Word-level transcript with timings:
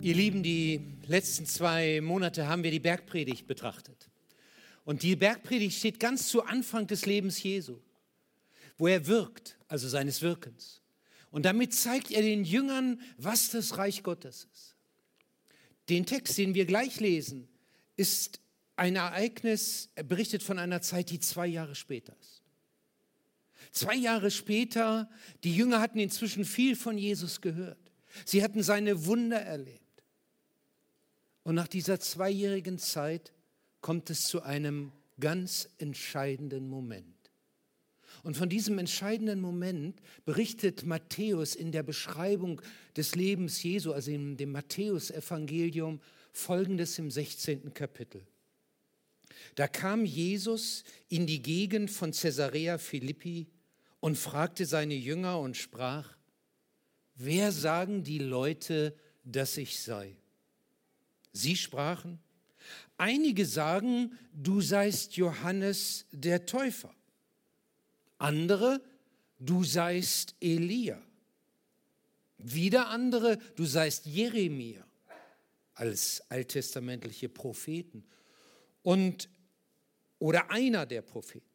Ihr 0.00 0.14
Lieben, 0.14 0.44
die 0.44 0.80
letzten 1.08 1.44
zwei 1.44 2.00
Monate 2.00 2.46
haben 2.46 2.62
wir 2.62 2.70
die 2.70 2.78
Bergpredigt 2.78 3.48
betrachtet. 3.48 4.08
Und 4.84 5.02
die 5.02 5.16
Bergpredigt 5.16 5.76
steht 5.76 5.98
ganz 5.98 6.28
zu 6.28 6.44
Anfang 6.44 6.86
des 6.86 7.04
Lebens 7.04 7.42
Jesu, 7.42 7.78
wo 8.76 8.86
er 8.86 9.08
wirkt, 9.08 9.58
also 9.66 9.88
seines 9.88 10.22
Wirkens. 10.22 10.82
Und 11.32 11.44
damit 11.44 11.74
zeigt 11.74 12.12
er 12.12 12.22
den 12.22 12.44
Jüngern, 12.44 13.00
was 13.16 13.50
das 13.50 13.76
Reich 13.76 14.04
Gottes 14.04 14.46
ist. 14.52 14.76
Den 15.88 16.06
Text, 16.06 16.38
den 16.38 16.54
wir 16.54 16.64
gleich 16.64 17.00
lesen, 17.00 17.48
ist 17.96 18.40
ein 18.76 18.94
Ereignis, 18.94 19.90
er 19.96 20.04
berichtet 20.04 20.44
von 20.44 20.60
einer 20.60 20.80
Zeit, 20.80 21.10
die 21.10 21.18
zwei 21.18 21.48
Jahre 21.48 21.74
später 21.74 22.14
ist. 22.20 22.44
Zwei 23.72 23.96
Jahre 23.96 24.30
später, 24.30 25.10
die 25.42 25.56
Jünger 25.56 25.80
hatten 25.80 25.98
inzwischen 25.98 26.44
viel 26.44 26.76
von 26.76 26.96
Jesus 26.96 27.40
gehört. 27.40 27.90
Sie 28.24 28.44
hatten 28.44 28.62
seine 28.62 29.04
Wunder 29.06 29.40
erlebt. 29.40 29.87
Und 31.48 31.54
nach 31.54 31.66
dieser 31.66 31.98
zweijährigen 31.98 32.76
Zeit 32.78 33.32
kommt 33.80 34.10
es 34.10 34.26
zu 34.26 34.42
einem 34.42 34.92
ganz 35.18 35.70
entscheidenden 35.78 36.68
Moment. 36.68 37.16
Und 38.22 38.36
von 38.36 38.50
diesem 38.50 38.76
entscheidenden 38.78 39.40
Moment 39.40 39.98
berichtet 40.26 40.84
Matthäus 40.84 41.54
in 41.54 41.72
der 41.72 41.82
Beschreibung 41.82 42.60
des 42.98 43.14
Lebens 43.14 43.62
Jesu, 43.62 43.94
also 43.94 44.10
in 44.10 44.36
dem 44.36 44.52
Matthäusevangelium, 44.52 46.02
folgendes 46.32 46.98
im 46.98 47.10
16. 47.10 47.72
Kapitel. 47.72 48.26
Da 49.54 49.68
kam 49.68 50.04
Jesus 50.04 50.84
in 51.08 51.26
die 51.26 51.40
Gegend 51.40 51.90
von 51.90 52.12
Caesarea 52.12 52.76
Philippi 52.76 53.46
und 54.00 54.18
fragte 54.18 54.66
seine 54.66 54.96
Jünger 54.96 55.40
und 55.40 55.56
sprach, 55.56 56.14
wer 57.14 57.52
sagen 57.52 58.02
die 58.02 58.18
Leute, 58.18 58.94
dass 59.24 59.56
ich 59.56 59.80
sei? 59.80 60.14
Sie 61.38 61.56
sprachen, 61.56 62.18
einige 62.96 63.46
sagen, 63.46 64.18
du 64.32 64.60
seist 64.60 65.16
Johannes 65.16 66.04
der 66.10 66.46
Täufer, 66.46 66.92
andere, 68.18 68.82
du 69.38 69.62
seist 69.62 70.34
Elia, 70.40 71.00
wieder 72.38 72.88
andere, 72.88 73.38
du 73.54 73.64
seist 73.64 74.06
Jeremia 74.06 74.84
als 75.74 76.28
alttestamentliche 76.28 77.28
Propheten 77.28 78.04
und 78.82 79.28
oder 80.18 80.50
einer 80.50 80.86
der 80.86 81.02
Propheten. 81.02 81.46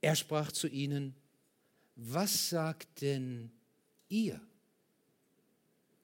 Er 0.00 0.16
sprach 0.16 0.50
zu 0.50 0.66
ihnen, 0.66 1.14
was 1.94 2.48
sagt 2.48 3.02
denn 3.02 3.52
ihr, 4.08 4.40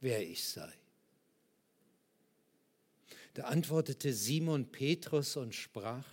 wer 0.00 0.22
ich 0.22 0.44
sei? 0.44 0.77
Da 3.38 3.44
antwortete 3.44 4.12
Simon 4.12 4.66
Petrus 4.66 5.36
und 5.36 5.54
sprach, 5.54 6.04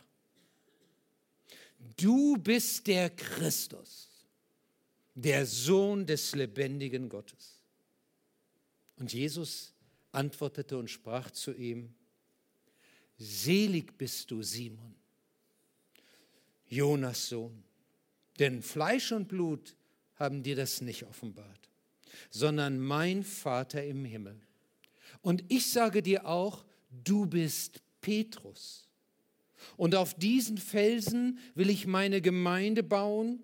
du 1.97 2.37
bist 2.37 2.85
der 2.85 3.09
Christus, 3.09 4.11
der 5.15 5.47
Sohn 5.47 6.05
des 6.05 6.35
lebendigen 6.35 7.09
Gottes. 7.09 7.63
Und 8.97 9.11
Jesus 9.11 9.73
antwortete 10.11 10.77
und 10.77 10.87
sprach 10.87 11.31
zu 11.31 11.51
ihm, 11.55 11.95
selig 13.17 13.97
bist 13.97 14.29
du, 14.29 14.43
Simon, 14.43 14.93
Jonas 16.67 17.29
Sohn, 17.29 17.63
denn 18.37 18.61
Fleisch 18.61 19.11
und 19.11 19.29
Blut 19.29 19.75
haben 20.17 20.43
dir 20.43 20.55
das 20.55 20.79
nicht 20.79 21.01
offenbart, 21.01 21.71
sondern 22.29 22.79
mein 22.79 23.23
Vater 23.23 23.83
im 23.83 24.05
Himmel. 24.05 24.39
Und 25.23 25.43
ich 25.47 25.71
sage 25.71 26.03
dir 26.03 26.27
auch, 26.27 26.63
du 27.03 27.25
bist 27.25 27.81
Petrus. 28.01 28.87
Und 29.77 29.95
auf 29.95 30.13
diesen 30.13 30.57
Felsen 30.57 31.39
will 31.55 31.69
ich 31.69 31.87
meine 31.87 32.21
Gemeinde 32.21 32.83
bauen 32.83 33.39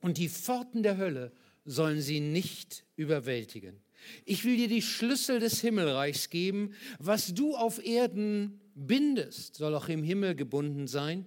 und 0.00 0.18
die 0.18 0.28
Pforten 0.28 0.82
der 0.82 0.96
Hölle 0.96 1.32
sollen 1.64 2.00
sie 2.00 2.20
nicht 2.20 2.84
überwältigen. 2.96 3.80
Ich 4.24 4.44
will 4.44 4.56
dir 4.56 4.68
die 4.68 4.82
Schlüssel 4.82 5.38
des 5.38 5.60
Himmelreichs 5.60 6.28
geben. 6.30 6.74
Was 6.98 7.34
du 7.34 7.54
auf 7.54 7.84
Erden 7.84 8.60
bindest, 8.74 9.56
soll 9.56 9.74
auch 9.74 9.88
im 9.88 10.02
Himmel 10.02 10.34
gebunden 10.34 10.88
sein. 10.88 11.26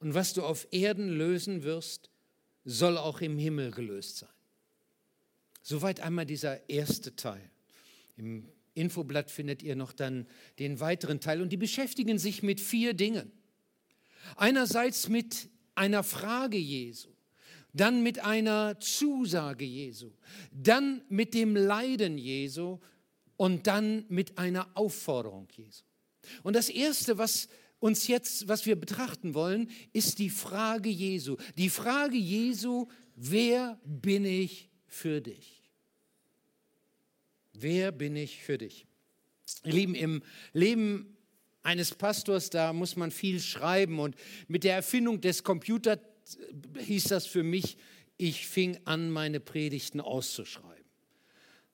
Und 0.00 0.14
was 0.14 0.32
du 0.32 0.42
auf 0.42 0.66
Erden 0.70 1.08
lösen 1.08 1.62
wirst, 1.62 2.10
soll 2.64 2.98
auch 2.98 3.20
im 3.20 3.38
Himmel 3.38 3.70
gelöst 3.70 4.18
sein. 4.18 4.28
Soweit 5.62 6.00
einmal 6.00 6.26
dieser 6.26 6.68
erste 6.68 7.14
Teil. 7.14 7.50
Im 8.16 8.48
Infoblatt 8.78 9.30
findet 9.30 9.62
ihr 9.62 9.76
noch 9.76 9.92
dann 9.92 10.26
den 10.58 10.80
weiteren 10.80 11.20
Teil 11.20 11.42
und 11.42 11.50
die 11.50 11.56
beschäftigen 11.56 12.18
sich 12.18 12.42
mit 12.42 12.60
vier 12.60 12.94
Dingen. 12.94 13.30
Einerseits 14.36 15.08
mit 15.08 15.48
einer 15.74 16.02
Frage 16.02 16.58
Jesu, 16.58 17.08
dann 17.72 18.02
mit 18.02 18.24
einer 18.24 18.80
Zusage 18.80 19.64
Jesu, 19.64 20.10
dann 20.52 21.02
mit 21.08 21.34
dem 21.34 21.54
Leiden 21.54 22.18
Jesu 22.18 22.78
und 23.36 23.66
dann 23.66 24.04
mit 24.08 24.38
einer 24.38 24.68
Aufforderung 24.74 25.48
Jesu. 25.52 25.84
Und 26.42 26.56
das 26.56 26.68
erste, 26.68 27.18
was 27.18 27.48
uns 27.78 28.08
jetzt, 28.08 28.48
was 28.48 28.66
wir 28.66 28.76
betrachten 28.76 29.34
wollen, 29.34 29.70
ist 29.92 30.18
die 30.18 30.30
Frage 30.30 30.88
Jesu. 30.88 31.36
Die 31.56 31.70
Frage 31.70 32.16
Jesu, 32.16 32.88
wer 33.14 33.78
bin 33.84 34.24
ich 34.24 34.68
für 34.86 35.20
dich? 35.20 35.57
Wer 37.60 37.90
bin 37.90 38.14
ich 38.14 38.42
für 38.42 38.56
dich? 38.56 38.86
Ihr 39.64 39.72
Lieben, 39.72 39.94
im 39.94 40.22
Leben 40.52 41.16
eines 41.62 41.92
Pastors, 41.94 42.50
da 42.50 42.72
muss 42.72 42.94
man 42.94 43.10
viel 43.10 43.40
schreiben. 43.40 43.98
Und 43.98 44.14
mit 44.46 44.62
der 44.62 44.74
Erfindung 44.74 45.20
des 45.20 45.42
Computers 45.42 45.98
hieß 46.78 47.04
das 47.04 47.26
für 47.26 47.42
mich, 47.42 47.76
ich 48.16 48.46
fing 48.46 48.78
an, 48.84 49.10
meine 49.10 49.40
Predigten 49.40 50.00
auszuschreiben. 50.00 50.84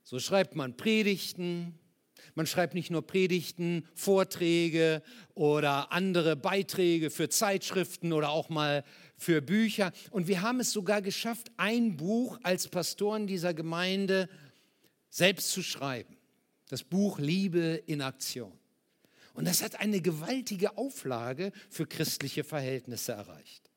So 0.03 0.19
schreibt 0.19 0.55
man 0.57 0.77
Predigten, 0.77 1.79
man 2.35 2.47
schreibt 2.47 2.75
nicht 2.75 2.91
nur 2.91 3.07
Predigten, 3.07 3.87
Vorträge 3.95 5.03
oder 5.35 5.93
andere 5.93 6.35
Beiträge 6.35 7.11
für 7.11 7.29
Zeitschriften 7.29 8.13
oder 8.13 8.31
auch 8.31 8.49
mal 8.49 8.85
für 9.17 9.41
Bücher. 9.43 9.93
Und 10.11 10.29
wir 10.29 10.43
haben 10.43 10.61
es 10.61 10.73
sogar 10.73 11.03
geschafft, 11.03 11.51
ein 11.57 11.97
Buch 11.97 12.39
als 12.43 12.69
Pastoren 12.69 13.27
dieser 13.27 13.55
Gemeinde 13.55 14.29
selbst 15.15 15.53
zu 15.53 15.63
schreiben. 15.63 16.17
Das 16.69 16.83
Buch 16.83 17.21
Liebe 17.21 17.81
in 17.87 18.03
Aktion. 18.03 18.53
Und 19.35 19.47
das 19.47 19.63
hat 19.63 19.79
eine 19.79 20.01
gewaltige 20.01 20.77
Auflage 20.77 21.53
für 21.71 21.87
christliche 21.87 22.43
Verhältnisse 22.43 23.13
erreicht. 23.13 23.71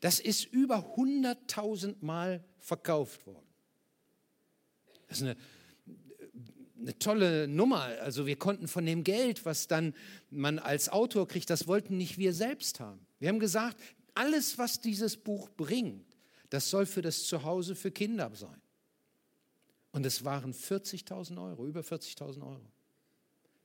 Das 0.00 0.20
ist 0.20 0.44
über 0.44 0.96
100.000 0.96 1.96
Mal 2.00 2.44
verkauft 2.58 3.26
worden. 3.26 3.46
Das 5.08 5.18
ist 5.18 5.22
eine 5.22 5.36
eine 6.78 6.98
tolle 6.98 7.48
Nummer. 7.48 7.84
Also 8.02 8.26
wir 8.26 8.36
konnten 8.36 8.68
von 8.68 8.84
dem 8.84 9.02
Geld, 9.02 9.46
was 9.46 9.66
dann 9.66 9.94
man 10.28 10.58
als 10.58 10.90
Autor 10.90 11.26
kriegt, 11.26 11.48
das 11.48 11.66
wollten 11.66 11.96
nicht 11.96 12.18
wir 12.18 12.34
selbst 12.34 12.80
haben. 12.80 13.04
Wir 13.18 13.30
haben 13.30 13.40
gesagt, 13.40 13.80
alles, 14.14 14.58
was 14.58 14.80
dieses 14.80 15.16
Buch 15.16 15.48
bringt, 15.56 16.04
das 16.50 16.68
soll 16.68 16.84
für 16.84 17.00
das 17.00 17.24
Zuhause 17.24 17.74
für 17.74 17.90
Kinder 17.90 18.30
sein. 18.34 18.60
Und 19.96 20.04
es 20.04 20.26
waren 20.26 20.52
40.000 20.52 21.42
Euro, 21.42 21.66
über 21.66 21.80
40.000 21.80 22.46
Euro, 22.46 22.70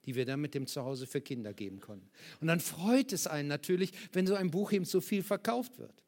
die 0.05 0.15
wir 0.15 0.25
dann 0.25 0.39
mit 0.39 0.53
dem 0.53 0.65
Zuhause 0.65 1.05
für 1.05 1.19
Kinder 1.19 1.53
geben 1.53 1.81
konnten. 1.81 2.09
Und 2.39 2.47
dann 2.47 2.61
freut 2.61 3.11
es 3.11 3.27
einen 3.27 3.49
natürlich, 3.49 3.91
wenn 4.13 4.25
so 4.25 4.35
ein 4.35 4.49
Buch 4.49 4.71
eben 4.71 4.85
so 4.85 5.01
viel 5.01 5.23
verkauft 5.23 5.77
wird. 5.77 6.05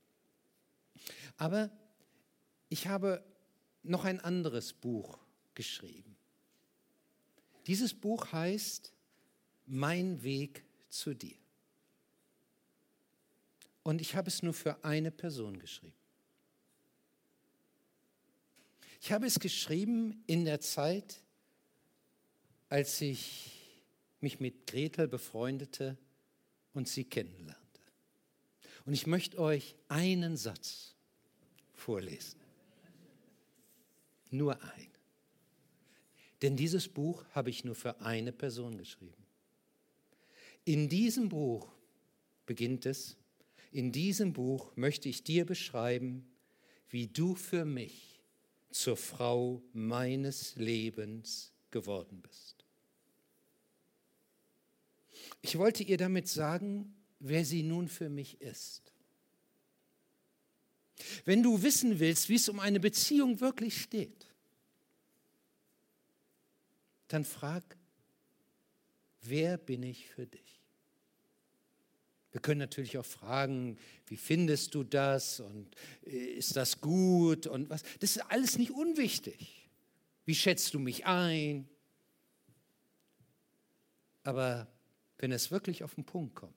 Aber 1.35 1.69
ich 2.69 2.88
habe 2.88 3.22
noch 3.83 4.06
ein 4.06 4.22
anderes 4.22 4.72
Buch 4.72 5.19
geschrieben. 5.56 6.16
Dieses 7.67 7.94
Buch 7.94 8.31
heißt 8.31 8.94
Mein 9.65 10.24
Weg 10.24 10.63
zu 10.88 11.13
dir. 11.13 11.36
Und 13.83 14.00
ich 14.00 14.15
habe 14.15 14.30
es 14.30 14.42
nur 14.42 14.53
für 14.53 14.86
eine 14.86 15.12
Person 15.12 15.59
geschrieben. 15.59 16.02
Ich 19.03 19.11
habe 19.11 19.25
es 19.25 19.38
geschrieben 19.41 20.23
in 20.27 20.45
der 20.45 20.61
Zeit, 20.61 21.21
als 22.69 23.01
ich 23.01 23.51
mich 24.21 24.39
mit 24.39 24.65
Gretel 24.65 25.09
befreundete 25.09 25.97
und 26.73 26.88
sie 26.88 27.03
kennenlernte. 27.03 27.81
Und 28.85 28.94
ich 28.94 29.05
möchte 29.05 29.39
euch 29.39 29.75
einen 29.89 30.38
Satz 30.38 30.95
vorlesen. 31.73 32.39
Nur 34.31 34.63
einen. 34.63 34.95
Denn 36.41 36.55
dieses 36.55 36.88
Buch 36.88 37.25
habe 37.31 37.50
ich 37.50 37.65
nur 37.65 37.75
für 37.75 38.00
eine 38.00 38.31
Person 38.31 38.77
geschrieben. 38.77 39.25
In 40.63 40.88
diesem 40.88 41.27
Buch 41.27 41.67
beginnt 42.45 42.85
es, 42.85 43.17
in 43.73 43.91
diesem 43.91 44.31
Buch 44.31 44.73
möchte 44.77 45.09
ich 45.09 45.25
dir 45.25 45.45
beschreiben, 45.45 46.25
wie 46.88 47.07
du 47.07 47.35
für 47.35 47.65
mich 47.65 48.12
zur 48.74 48.98
Frau 48.98 49.62
meines 49.74 50.56
Lebens 50.56 51.54
geworden 51.70 52.22
bist. 52.22 52.66
Ich 55.42 55.58
wollte 55.58 55.84
ihr 55.84 55.98
damit 55.98 56.28
sagen, 56.28 56.96
wer 57.20 57.46
sie 57.46 57.64
nun 57.64 57.88
für 57.88 58.10
mich 58.10 58.42
ist. 58.42 58.92
Wenn 61.25 61.44
du 61.44 61.62
wissen 61.62 62.00
willst, 62.00 62.30
wie 62.30 62.36
es 62.36 62.50
um 62.50 62.60
eine 62.60 62.80
Beziehung 62.80 63.40
wirklich 63.42 63.81
steht, 63.81 64.28
dann 67.08 67.25
frag, 67.25 67.78
wer 69.22 69.58
bin 69.58 69.84
ich 69.84 70.10
für 70.10 70.25
dich? 70.25 70.52
Wir 72.33 72.41
können 72.41 72.59
natürlich 72.59 72.97
auch 72.97 73.06
fragen, 73.06 73.77
wie 74.07 74.18
findest 74.18 74.74
du 74.74 74.83
das 74.83 75.39
und 75.39 75.68
äh, 76.06 76.09
ist 76.09 76.56
das 76.56 76.81
gut 76.81 77.45
und 77.45 77.69
was. 77.69 77.83
Das 78.00 78.15
ist 78.15 78.31
alles 78.31 78.57
nicht 78.57 78.71
unwichtig. 78.71 79.69
Wie 80.25 80.33
schätzt 80.33 80.74
du 80.74 80.80
mich 80.80 81.06
ein? 81.06 81.69
Aber 84.24 84.68
wenn 85.19 85.31
es 85.31 85.51
wirklich 85.51 85.83
auf 85.83 85.94
den 85.94 86.06
Punkt 86.06 86.33
kommt, 86.33 86.53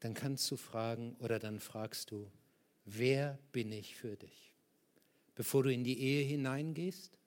dann 0.00 0.14
kannst 0.14 0.48
du 0.52 0.56
fragen 0.56 1.16
oder 1.18 1.40
dann 1.40 1.58
fragst 1.58 2.12
du, 2.12 2.30
wer 2.84 3.38
bin 3.50 3.72
ich 3.72 3.96
für 3.96 4.16
dich? 4.16 4.52
Bevor 5.34 5.64
du 5.64 5.72
in 5.72 5.82
die 5.82 5.98
Ehe 5.98 6.24
hineingehst, 6.24 7.18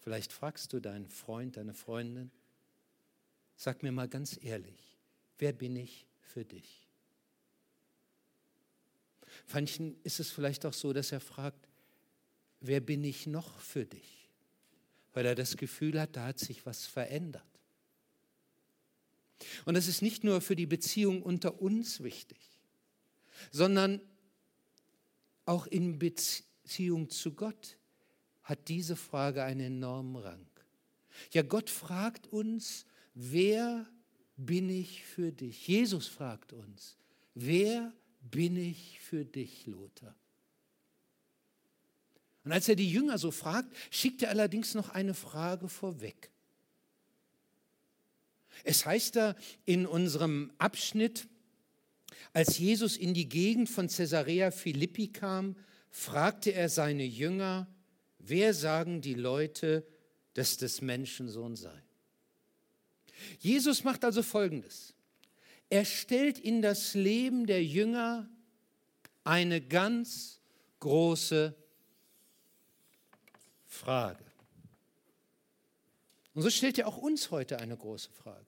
vielleicht 0.00 0.32
fragst 0.32 0.72
du 0.72 0.80
deinen 0.80 1.10
Freund, 1.10 1.58
deine 1.58 1.74
Freundin, 1.74 2.30
sag 3.56 3.82
mir 3.82 3.92
mal 3.92 4.08
ganz 4.08 4.38
ehrlich, 4.42 4.83
wer 5.38 5.52
bin 5.52 5.76
ich 5.76 6.06
für 6.20 6.44
dich? 6.44 6.88
Manchen 9.52 9.96
ist 10.02 10.20
es 10.20 10.30
vielleicht 10.30 10.64
auch 10.66 10.72
so, 10.72 10.92
dass 10.92 11.12
er 11.12 11.20
fragt, 11.20 11.68
wer 12.60 12.80
bin 12.80 13.04
ich 13.04 13.26
noch 13.26 13.58
für 13.58 13.84
dich? 13.84 14.30
Weil 15.12 15.26
er 15.26 15.34
das 15.34 15.56
Gefühl 15.56 16.00
hat, 16.00 16.16
da 16.16 16.26
hat 16.26 16.38
sich 16.38 16.66
was 16.66 16.86
verändert. 16.86 17.42
Und 19.64 19.74
das 19.74 19.88
ist 19.88 20.02
nicht 20.02 20.24
nur 20.24 20.40
für 20.40 20.56
die 20.56 20.66
Beziehung 20.66 21.22
unter 21.22 21.60
uns 21.60 22.02
wichtig, 22.02 22.38
sondern 23.50 24.00
auch 25.44 25.66
in 25.66 25.98
Beziehung 25.98 27.10
zu 27.10 27.32
Gott 27.32 27.76
hat 28.42 28.68
diese 28.68 28.96
Frage 28.96 29.42
einen 29.42 29.60
enormen 29.60 30.16
Rang. 30.16 30.46
Ja, 31.32 31.42
Gott 31.42 31.70
fragt 31.70 32.26
uns, 32.26 32.86
wer 33.14 33.86
bin 34.36 34.68
ich 34.68 35.04
für 35.04 35.32
dich? 35.32 35.66
Jesus 35.66 36.06
fragt 36.06 36.52
uns, 36.52 36.96
wer 37.34 37.92
bin 38.20 38.56
ich 38.56 39.00
für 39.00 39.24
dich, 39.24 39.66
Lothar? 39.66 40.14
Und 42.44 42.52
als 42.52 42.68
er 42.68 42.76
die 42.76 42.90
Jünger 42.90 43.18
so 43.18 43.30
fragt, 43.30 43.74
schickt 43.90 44.22
er 44.22 44.30
allerdings 44.30 44.74
noch 44.74 44.90
eine 44.90 45.14
Frage 45.14 45.68
vorweg. 45.68 46.30
Es 48.62 48.86
heißt 48.86 49.16
da 49.16 49.34
in 49.64 49.86
unserem 49.86 50.52
Abschnitt, 50.58 51.26
als 52.32 52.58
Jesus 52.58 52.96
in 52.96 53.14
die 53.14 53.28
Gegend 53.28 53.68
von 53.68 53.88
Caesarea 53.88 54.50
Philippi 54.50 55.08
kam, 55.08 55.56
fragte 55.90 56.52
er 56.52 56.68
seine 56.68 57.04
Jünger, 57.04 57.66
wer 58.18 58.54
sagen 58.54 59.00
die 59.00 59.14
Leute, 59.14 59.86
dass 60.34 60.56
das 60.56 60.80
Menschensohn 60.80 61.56
sei? 61.56 61.83
Jesus 63.38 63.84
macht 63.84 64.04
also 64.04 64.22
Folgendes. 64.22 64.94
Er 65.70 65.84
stellt 65.84 66.38
in 66.38 66.62
das 66.62 66.94
Leben 66.94 67.46
der 67.46 67.64
Jünger 67.64 68.28
eine 69.24 69.60
ganz 69.60 70.40
große 70.80 71.54
Frage. 73.66 74.24
Und 76.34 76.42
so 76.42 76.50
stellt 76.50 76.78
er 76.78 76.88
auch 76.88 76.96
uns 76.98 77.30
heute 77.30 77.58
eine 77.60 77.76
große 77.76 78.10
Frage. 78.10 78.46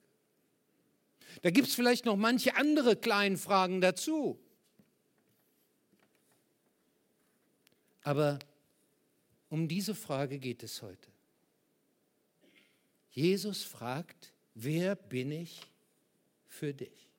Da 1.41 1.51
gibt 1.51 1.67
es 1.67 1.75
vielleicht 1.75 2.05
noch 2.05 2.15
manche 2.15 2.55
andere 2.55 2.95
kleine 2.95 3.37
Fragen 3.37 3.81
dazu. 3.81 4.39
Aber 8.03 8.39
um 9.49 9.67
diese 9.67 9.95
Frage 9.95 10.39
geht 10.39 10.63
es 10.63 10.81
heute. 10.81 11.09
Jesus 13.11 13.63
fragt, 13.63 14.33
wer 14.57 14.95
bin 14.95 15.31
ich 15.31 15.61
für 16.47 16.73
dich? 16.73 17.09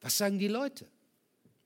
Was 0.00 0.18
sagen 0.18 0.38
die 0.38 0.48
Leute? 0.48 0.86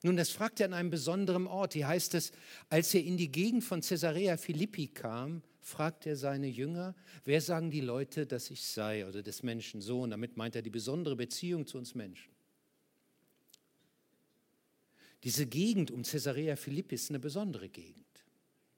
Nun, 0.02 0.16
das 0.16 0.30
fragt 0.30 0.60
er 0.60 0.66
an 0.66 0.74
einem 0.74 0.90
besonderen 0.90 1.48
Ort. 1.48 1.74
Hier 1.74 1.88
heißt 1.88 2.14
es, 2.14 2.30
als 2.68 2.94
er 2.94 3.02
in 3.02 3.16
die 3.16 3.32
Gegend 3.32 3.64
von 3.64 3.80
Caesarea 3.80 4.36
Philippi 4.36 4.86
kam, 4.86 5.42
fragt 5.60 6.06
er 6.06 6.16
seine 6.16 6.46
Jünger, 6.46 6.94
wer 7.24 7.40
sagen 7.40 7.70
die 7.70 7.80
Leute, 7.80 8.26
dass 8.26 8.50
ich 8.50 8.64
sei 8.64 9.06
oder 9.06 9.22
des 9.22 9.42
Menschen 9.42 9.80
Sohn? 9.80 10.10
Damit 10.10 10.36
meint 10.36 10.54
er 10.54 10.62
die 10.62 10.70
besondere 10.70 11.16
Beziehung 11.16 11.66
zu 11.66 11.78
uns 11.78 11.96
Menschen. 11.96 12.30
Diese 15.24 15.46
Gegend 15.46 15.90
um 15.90 16.04
Caesarea 16.04 16.54
Philippi 16.54 16.94
ist 16.94 17.10
eine 17.10 17.18
besondere 17.18 17.68
Gegend. 17.68 18.04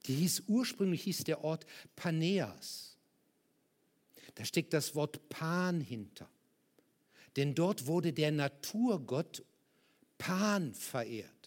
Die 0.06 0.14
hieß 0.14 0.44
ursprünglich 0.46 1.02
hieß 1.02 1.25
der 1.25 1.44
Ort 1.44 1.66
Paneas. 1.96 2.89
Da 4.34 4.44
steckt 4.44 4.72
das 4.72 4.94
Wort 4.94 5.28
Pan 5.28 5.80
hinter. 5.80 6.28
Denn 7.36 7.54
dort 7.54 7.86
wurde 7.86 8.12
der 8.12 8.32
Naturgott 8.32 9.44
Pan 10.18 10.74
verehrt. 10.74 11.40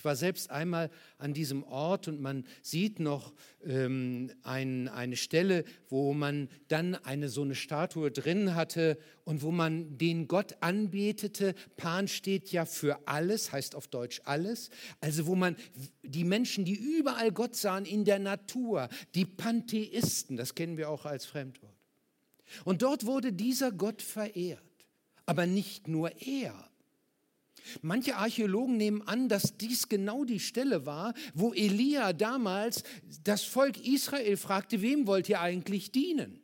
Ich 0.00 0.04
war 0.06 0.16
selbst 0.16 0.50
einmal 0.50 0.90
an 1.18 1.34
diesem 1.34 1.62
Ort 1.62 2.08
und 2.08 2.22
man 2.22 2.46
sieht 2.62 3.00
noch 3.00 3.34
ähm, 3.62 4.32
ein, 4.42 4.88
eine 4.88 5.16
Stelle, 5.16 5.64
wo 5.90 6.14
man 6.14 6.48
dann 6.68 6.94
eine 6.94 7.28
so 7.28 7.42
eine 7.42 7.54
Statue 7.54 8.10
drin 8.10 8.54
hatte 8.54 8.96
und 9.24 9.42
wo 9.42 9.50
man 9.50 9.98
den 9.98 10.26
Gott 10.26 10.56
anbetete. 10.60 11.54
Pan 11.76 12.08
steht 12.08 12.50
ja 12.50 12.64
für 12.64 13.06
alles, 13.06 13.52
heißt 13.52 13.74
auf 13.74 13.88
Deutsch 13.88 14.22
alles. 14.24 14.70
Also 15.02 15.26
wo 15.26 15.34
man 15.34 15.54
die 16.02 16.24
Menschen, 16.24 16.64
die 16.64 16.76
überall 16.76 17.30
Gott 17.30 17.54
sahen 17.54 17.84
in 17.84 18.06
der 18.06 18.20
Natur, 18.20 18.88
die 19.14 19.26
Pantheisten, 19.26 20.38
das 20.38 20.54
kennen 20.54 20.78
wir 20.78 20.88
auch 20.88 21.04
als 21.04 21.26
Fremdwort. 21.26 21.69
Und 22.64 22.82
dort 22.82 23.06
wurde 23.06 23.32
dieser 23.32 23.72
Gott 23.72 24.02
verehrt. 24.02 24.62
Aber 25.26 25.46
nicht 25.46 25.88
nur 25.88 26.10
er. 26.20 26.70
Manche 27.82 28.16
Archäologen 28.16 28.76
nehmen 28.76 29.02
an, 29.02 29.28
dass 29.28 29.56
dies 29.56 29.88
genau 29.88 30.24
die 30.24 30.40
Stelle 30.40 30.86
war, 30.86 31.14
wo 31.34 31.52
Elia 31.52 32.12
damals 32.12 32.82
das 33.22 33.44
Volk 33.44 33.84
Israel 33.86 34.36
fragte, 34.36 34.82
wem 34.82 35.06
wollt 35.06 35.28
ihr 35.28 35.40
eigentlich 35.40 35.92
dienen? 35.92 36.40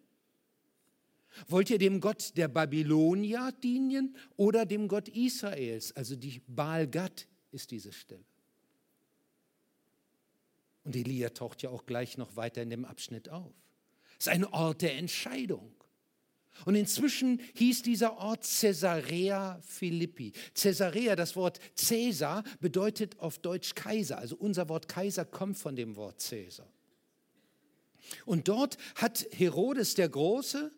Wollt 1.48 1.70
ihr 1.70 1.78
dem 1.78 2.00
Gott 2.00 2.36
der 2.36 2.48
Babylonier 2.48 3.52
dienen 3.62 4.16
oder 4.36 4.64
dem 4.64 4.88
Gott 4.88 5.08
Israels? 5.08 5.92
Also 5.92 6.16
die 6.16 6.40
Baal 6.46 6.88
Gad 6.88 7.26
ist 7.52 7.70
diese 7.70 7.92
Stelle. 7.92 8.24
Und 10.84 10.96
Elia 10.96 11.30
taucht 11.30 11.62
ja 11.62 11.70
auch 11.70 11.84
gleich 11.84 12.16
noch 12.16 12.36
weiter 12.36 12.62
in 12.62 12.70
dem 12.70 12.84
Abschnitt 12.84 13.28
auf. 13.28 13.52
Es 14.18 14.26
ist 14.26 14.32
ein 14.32 14.44
Ort 14.44 14.82
der 14.82 14.96
Entscheidung. 14.96 15.74
Und 16.64 16.74
inzwischen 16.74 17.40
hieß 17.54 17.82
dieser 17.82 18.16
Ort 18.18 18.46
Caesarea 18.60 19.60
Philippi. 19.62 20.32
Caesarea, 20.54 21.14
das 21.14 21.36
Wort 21.36 21.60
Caesar, 21.76 22.42
bedeutet 22.60 23.18
auf 23.20 23.38
Deutsch 23.38 23.74
Kaiser. 23.74 24.18
Also 24.18 24.36
unser 24.36 24.68
Wort 24.68 24.88
Kaiser 24.88 25.24
kommt 25.24 25.58
von 25.58 25.76
dem 25.76 25.96
Wort 25.96 26.24
Caesar. 26.28 26.66
Und 28.24 28.48
dort 28.48 28.78
hat 28.94 29.26
Herodes 29.32 29.94
der 29.94 30.08
Große 30.08 30.72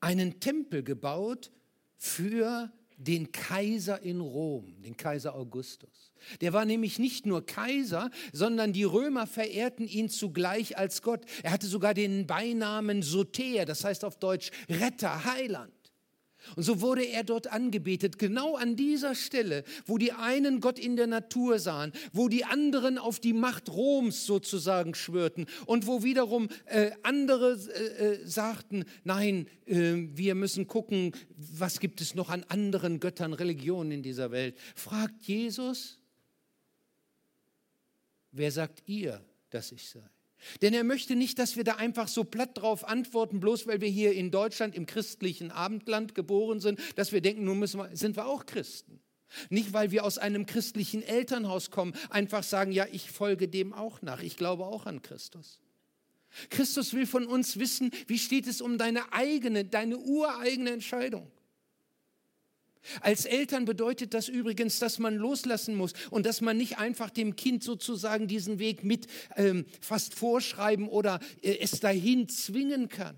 einen 0.00 0.40
Tempel 0.40 0.82
gebaut 0.82 1.50
für 1.96 2.72
den 2.96 3.32
Kaiser 3.32 4.00
in 4.02 4.20
Rom, 4.20 4.80
den 4.82 4.96
Kaiser 4.96 5.34
Augustus. 5.34 6.12
Der 6.40 6.52
war 6.52 6.64
nämlich 6.64 6.98
nicht 6.98 7.26
nur 7.26 7.44
Kaiser, 7.44 8.10
sondern 8.32 8.72
die 8.72 8.84
Römer 8.84 9.26
verehrten 9.26 9.86
ihn 9.86 10.08
zugleich 10.08 10.78
als 10.78 11.02
Gott. 11.02 11.24
Er 11.42 11.52
hatte 11.52 11.66
sogar 11.66 11.94
den 11.94 12.26
Beinamen 12.26 13.02
Soter, 13.02 13.64
das 13.64 13.84
heißt 13.84 14.04
auf 14.04 14.18
Deutsch 14.18 14.50
Retter, 14.68 15.24
Heiland. 15.24 15.72
Und 16.54 16.62
so 16.62 16.80
wurde 16.80 17.04
er 17.04 17.24
dort 17.24 17.48
angebetet, 17.48 18.18
genau 18.18 18.56
an 18.56 18.76
dieser 18.76 19.14
Stelle, 19.14 19.64
wo 19.86 19.98
die 19.98 20.12
einen 20.12 20.60
Gott 20.60 20.78
in 20.78 20.96
der 20.96 21.06
Natur 21.06 21.58
sahen, 21.58 21.92
wo 22.12 22.28
die 22.28 22.44
anderen 22.44 22.98
auf 22.98 23.20
die 23.20 23.32
Macht 23.32 23.68
Roms 23.70 24.26
sozusagen 24.26 24.94
schwörten 24.94 25.46
und 25.66 25.86
wo 25.86 26.02
wiederum 26.02 26.48
äh, 26.66 26.92
andere 27.02 27.58
äh, 27.74 28.14
äh, 28.14 28.26
sagten, 28.26 28.84
nein, 29.04 29.48
äh, 29.66 29.94
wir 30.14 30.34
müssen 30.34 30.66
gucken, 30.66 31.12
was 31.36 31.80
gibt 31.80 32.00
es 32.00 32.14
noch 32.14 32.30
an 32.30 32.44
anderen 32.48 33.00
Göttern, 33.00 33.32
Religionen 33.32 33.90
in 33.90 34.02
dieser 34.02 34.30
Welt. 34.30 34.56
Fragt 34.74 35.22
Jesus, 35.24 35.98
wer 38.32 38.52
sagt 38.52 38.82
ihr, 38.86 39.24
dass 39.50 39.72
ich 39.72 39.88
sei? 39.88 40.15
Denn 40.62 40.74
er 40.74 40.84
möchte 40.84 41.16
nicht, 41.16 41.38
dass 41.38 41.56
wir 41.56 41.64
da 41.64 41.74
einfach 41.76 42.08
so 42.08 42.24
platt 42.24 42.50
drauf 42.54 42.86
antworten, 42.86 43.40
bloß 43.40 43.66
weil 43.66 43.80
wir 43.80 43.88
hier 43.88 44.12
in 44.12 44.30
Deutschland 44.30 44.74
im 44.74 44.86
christlichen 44.86 45.50
Abendland 45.50 46.14
geboren 46.14 46.60
sind, 46.60 46.80
dass 46.96 47.12
wir 47.12 47.20
denken, 47.20 47.44
nun 47.44 47.60
wir, 47.60 47.90
sind 47.92 48.16
wir 48.16 48.26
auch 48.26 48.46
Christen. 48.46 49.00
Nicht, 49.50 49.72
weil 49.72 49.90
wir 49.90 50.04
aus 50.04 50.18
einem 50.18 50.46
christlichen 50.46 51.02
Elternhaus 51.02 51.70
kommen, 51.70 51.94
einfach 52.10 52.42
sagen, 52.42 52.72
ja, 52.72 52.86
ich 52.90 53.10
folge 53.10 53.48
dem 53.48 53.72
auch 53.72 54.02
nach, 54.02 54.22
ich 54.22 54.36
glaube 54.36 54.66
auch 54.66 54.86
an 54.86 55.02
Christus. 55.02 55.60
Christus 56.50 56.92
will 56.92 57.06
von 57.06 57.26
uns 57.26 57.58
wissen, 57.58 57.90
wie 58.06 58.18
steht 58.18 58.46
es 58.46 58.60
um 58.60 58.78
deine 58.78 59.12
eigene, 59.12 59.64
deine 59.64 59.98
ureigene 59.98 60.70
Entscheidung. 60.70 61.30
Als 63.00 63.24
Eltern 63.24 63.64
bedeutet 63.64 64.14
das 64.14 64.28
übrigens, 64.28 64.78
dass 64.78 64.98
man 64.98 65.16
loslassen 65.16 65.74
muss 65.74 65.92
und 66.10 66.26
dass 66.26 66.40
man 66.40 66.56
nicht 66.56 66.78
einfach 66.78 67.10
dem 67.10 67.36
Kind 67.36 67.62
sozusagen 67.62 68.26
diesen 68.28 68.58
Weg 68.58 68.84
mit 68.84 69.06
ähm, 69.36 69.66
fast 69.80 70.14
vorschreiben 70.14 70.88
oder 70.88 71.20
äh, 71.42 71.58
es 71.60 71.80
dahin 71.80 72.28
zwingen 72.28 72.88
kann. 72.88 73.16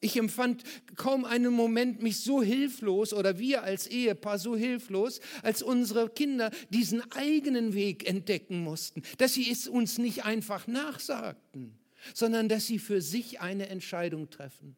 Ich 0.00 0.16
empfand 0.16 0.62
kaum 0.94 1.24
einen 1.24 1.52
Moment 1.52 2.02
mich 2.02 2.20
so 2.20 2.42
hilflos 2.42 3.12
oder 3.12 3.38
wir 3.38 3.62
als 3.62 3.86
Ehepaar 3.86 4.38
so 4.38 4.54
hilflos, 4.54 5.20
als 5.42 5.62
unsere 5.62 6.10
Kinder 6.10 6.50
diesen 6.70 7.02
eigenen 7.12 7.74
Weg 7.74 8.08
entdecken 8.08 8.60
mussten, 8.60 9.02
dass 9.18 9.34
sie 9.34 9.50
es 9.50 9.66
uns 9.66 9.98
nicht 9.98 10.24
einfach 10.24 10.66
nachsagten, 10.66 11.78
sondern 12.14 12.48
dass 12.48 12.66
sie 12.66 12.78
für 12.78 13.00
sich 13.00 13.40
eine 13.40 13.68
Entscheidung 13.68 14.28
treffen, 14.30 14.76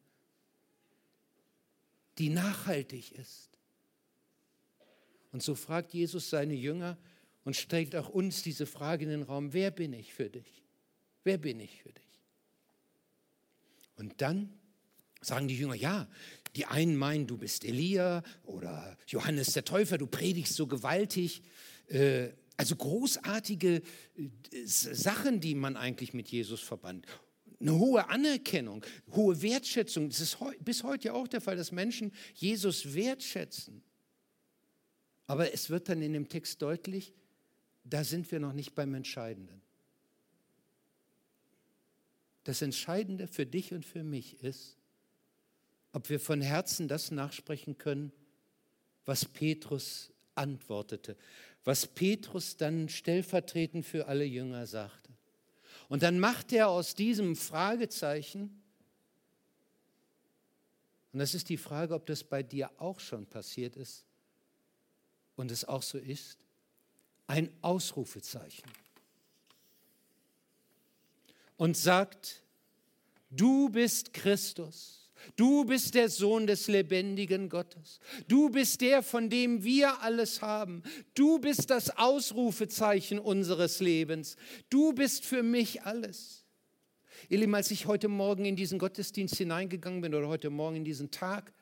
die 2.19 2.29
nachhaltig 2.29 3.13
ist. 3.13 3.49
Und 5.31 5.43
so 5.43 5.55
fragt 5.55 5.93
Jesus 5.93 6.29
seine 6.29 6.53
Jünger 6.53 6.97
und 7.43 7.55
stellt 7.55 7.95
auch 7.95 8.09
uns 8.09 8.43
diese 8.43 8.65
Frage 8.65 9.05
in 9.05 9.09
den 9.09 9.23
Raum, 9.23 9.53
wer 9.53 9.71
bin 9.71 9.93
ich 9.93 10.13
für 10.13 10.29
dich? 10.29 10.63
Wer 11.23 11.37
bin 11.37 11.59
ich 11.59 11.81
für 11.81 11.91
dich? 11.91 12.03
Und 13.95 14.21
dann 14.21 14.53
sagen 15.21 15.47
die 15.47 15.57
Jünger, 15.57 15.75
ja, 15.75 16.07
die 16.55 16.65
einen 16.65 16.95
meinen, 16.95 17.27
du 17.27 17.37
bist 17.37 17.63
Elia 17.63 18.23
oder 18.43 18.97
Johannes 19.07 19.53
der 19.53 19.65
Täufer, 19.65 19.97
du 19.97 20.07
predigst 20.07 20.55
so 20.55 20.67
gewaltig. 20.67 21.41
Äh, 21.87 22.29
also 22.57 22.75
großartige 22.75 23.81
äh, 24.15 24.29
Sachen, 24.65 25.39
die 25.39 25.55
man 25.55 25.77
eigentlich 25.77 26.13
mit 26.13 26.29
Jesus 26.29 26.61
verband. 26.61 27.05
Eine 27.59 27.77
hohe 27.77 28.07
Anerkennung, 28.07 28.85
hohe 29.11 29.41
Wertschätzung. 29.41 30.09
Das 30.09 30.21
ist 30.21 30.37
bis 30.59 30.83
heute 30.83 31.09
ja 31.09 31.13
auch 31.13 31.27
der 31.27 31.41
Fall, 31.41 31.57
dass 31.57 31.71
Menschen 31.71 32.13
Jesus 32.33 32.93
wertschätzen. 32.93 33.83
Aber 35.27 35.53
es 35.53 35.69
wird 35.69 35.89
dann 35.89 36.01
in 36.01 36.13
dem 36.13 36.29
Text 36.29 36.61
deutlich, 36.61 37.13
da 37.83 38.03
sind 38.03 38.31
wir 38.31 38.39
noch 38.39 38.53
nicht 38.53 38.75
beim 38.75 38.93
Entscheidenden. 38.93 39.61
Das 42.45 42.61
Entscheidende 42.61 43.27
für 43.27 43.45
dich 43.45 43.73
und 43.73 43.85
für 43.85 44.03
mich 44.03 44.41
ist, 44.41 44.77
ob 45.91 46.09
wir 46.09 46.19
von 46.19 46.41
Herzen 46.41 46.87
das 46.87 47.11
nachsprechen 47.11 47.77
können, 47.77 48.11
was 49.05 49.25
Petrus 49.25 50.11
antwortete, 50.35 51.17
was 51.63 51.85
Petrus 51.87 52.57
dann 52.57 52.89
stellvertretend 52.89 53.85
für 53.85 54.07
alle 54.07 54.25
Jünger 54.25 54.65
sagte. 54.65 55.08
Und 55.89 56.03
dann 56.03 56.19
macht 56.19 56.53
er 56.53 56.69
aus 56.69 56.95
diesem 56.95 57.35
Fragezeichen, 57.35 58.61
und 61.11 61.19
das 61.19 61.33
ist 61.33 61.49
die 61.49 61.57
Frage, 61.57 61.95
ob 61.95 62.05
das 62.05 62.23
bei 62.23 62.43
dir 62.43 62.71
auch 62.77 62.99
schon 62.99 63.25
passiert 63.25 63.75
ist 63.75 64.05
und 65.35 65.49
es 65.49 65.65
auch 65.65 65.81
so 65.81 65.97
ist, 65.97 66.37
ein 67.25 67.51
Ausrufezeichen. 67.61 68.71
Und 71.57 71.75
sagt, 71.75 72.43
du 73.31 73.69
bist 73.69 74.13
Christus 74.13 74.98
Du 75.35 75.65
bist 75.65 75.95
der 75.95 76.09
Sohn 76.09 76.47
des 76.47 76.67
lebendigen 76.67 77.49
Gottes. 77.49 77.99
Du 78.27 78.49
bist 78.49 78.81
der, 78.81 79.03
von 79.03 79.29
dem 79.29 79.63
wir 79.63 80.01
alles 80.01 80.41
haben. 80.41 80.83
Du 81.13 81.39
bist 81.39 81.69
das 81.69 81.97
Ausrufezeichen 81.97 83.19
unseres 83.19 83.79
Lebens. 83.79 84.35
Du 84.69 84.93
bist 84.93 85.25
für 85.25 85.43
mich 85.43 85.83
alles. 85.83 86.45
Ihr 87.27 87.39
Lieben, 87.39 87.55
als 87.55 87.71
ich 87.71 87.85
heute 87.85 88.07
Morgen 88.07 88.45
in 88.45 88.55
diesen 88.55 88.79
Gottesdienst 88.79 89.35
hineingegangen 89.35 90.01
bin 90.01 90.15
oder 90.15 90.27
heute 90.27 90.49
Morgen 90.49 90.77
in 90.77 90.85
diesen 90.85 91.11
Tag, 91.11 91.53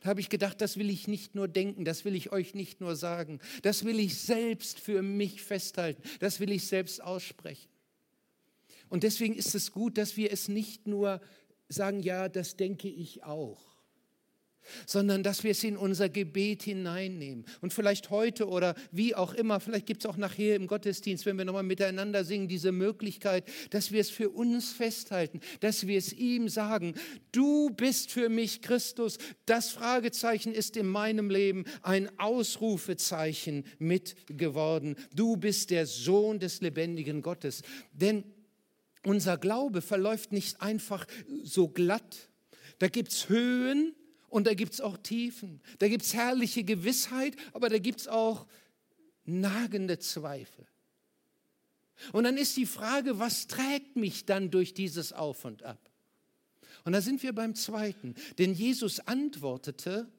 da 0.00 0.10
habe 0.10 0.20
ich 0.20 0.28
gedacht, 0.28 0.60
das 0.60 0.76
will 0.76 0.90
ich 0.90 1.08
nicht 1.08 1.34
nur 1.34 1.48
denken, 1.48 1.84
das 1.84 2.04
will 2.04 2.14
ich 2.14 2.30
euch 2.30 2.54
nicht 2.54 2.80
nur 2.80 2.94
sagen, 2.94 3.40
das 3.62 3.84
will 3.84 3.98
ich 3.98 4.18
selbst 4.18 4.78
für 4.78 5.02
mich 5.02 5.42
festhalten, 5.42 6.02
das 6.20 6.40
will 6.40 6.52
ich 6.52 6.66
selbst 6.66 7.02
aussprechen. 7.02 7.70
Und 8.88 9.02
deswegen 9.02 9.34
ist 9.34 9.54
es 9.54 9.72
gut, 9.72 9.96
dass 9.96 10.16
wir 10.16 10.30
es 10.30 10.48
nicht 10.48 10.86
nur 10.86 11.20
sagen, 11.68 12.00
ja, 12.00 12.28
das 12.28 12.56
denke 12.56 12.88
ich 12.88 13.24
auch, 13.24 13.74
sondern 14.86 15.22
dass 15.22 15.44
wir 15.44 15.50
es 15.50 15.64
in 15.64 15.76
unser 15.76 16.08
Gebet 16.08 16.62
hineinnehmen. 16.62 17.44
Und 17.60 17.72
vielleicht 17.72 18.10
heute 18.10 18.48
oder 18.48 18.74
wie 18.90 19.14
auch 19.14 19.34
immer, 19.34 19.60
vielleicht 19.60 19.86
gibt 19.86 20.04
es 20.04 20.10
auch 20.10 20.16
nachher 20.16 20.56
im 20.56 20.66
Gottesdienst, 20.66 21.26
wenn 21.26 21.38
wir 21.38 21.44
nochmal 21.44 21.62
miteinander 21.62 22.24
singen, 22.24 22.48
diese 22.48 22.72
Möglichkeit, 22.72 23.44
dass 23.70 23.92
wir 23.92 24.00
es 24.00 24.10
für 24.10 24.30
uns 24.30 24.72
festhalten, 24.72 25.40
dass 25.60 25.86
wir 25.86 25.98
es 25.98 26.12
ihm 26.12 26.48
sagen, 26.48 26.94
du 27.32 27.70
bist 27.70 28.10
für 28.10 28.28
mich 28.28 28.62
Christus. 28.62 29.18
Das 29.46 29.70
Fragezeichen 29.70 30.52
ist 30.52 30.76
in 30.76 30.86
meinem 30.86 31.30
Leben 31.30 31.64
ein 31.82 32.10
Ausrufezeichen 32.18 33.64
mit 33.78 34.16
geworden. 34.26 34.96
Du 35.14 35.36
bist 35.36 35.70
der 35.70 35.86
Sohn 35.86 36.38
des 36.38 36.60
lebendigen 36.60 37.22
Gottes. 37.22 37.62
Denn 37.92 38.24
unser 39.06 39.36
Glaube 39.38 39.82
verläuft 39.82 40.32
nicht 40.32 40.60
einfach 40.60 41.06
so 41.42 41.68
glatt. 41.68 42.30
Da 42.78 42.88
gibt 42.88 43.12
es 43.12 43.28
Höhen 43.28 43.94
und 44.28 44.46
da 44.46 44.54
gibt 44.54 44.74
es 44.74 44.80
auch 44.80 44.96
Tiefen. 44.98 45.60
Da 45.78 45.88
gibt 45.88 46.02
es 46.02 46.14
herrliche 46.14 46.64
Gewissheit, 46.64 47.36
aber 47.52 47.68
da 47.68 47.78
gibt 47.78 48.00
es 48.00 48.08
auch 48.08 48.46
nagende 49.24 49.98
Zweifel. 49.98 50.66
Und 52.12 52.24
dann 52.24 52.36
ist 52.36 52.56
die 52.56 52.66
Frage, 52.66 53.18
was 53.18 53.46
trägt 53.46 53.96
mich 53.96 54.26
dann 54.26 54.50
durch 54.50 54.74
dieses 54.74 55.12
Auf 55.12 55.44
und 55.44 55.62
Ab? 55.62 55.78
Und 56.84 56.92
da 56.92 57.00
sind 57.00 57.22
wir 57.22 57.32
beim 57.32 57.54
zweiten. 57.54 58.14
Denn 58.38 58.52
Jesus 58.52 59.00
antwortete 59.00 60.10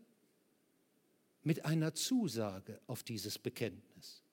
mit 1.44 1.65
einer 1.65 1.94
Zusage 1.94 2.80
auf 2.88 3.04
dieses 3.04 3.38
Bekenntnis. 3.38 4.24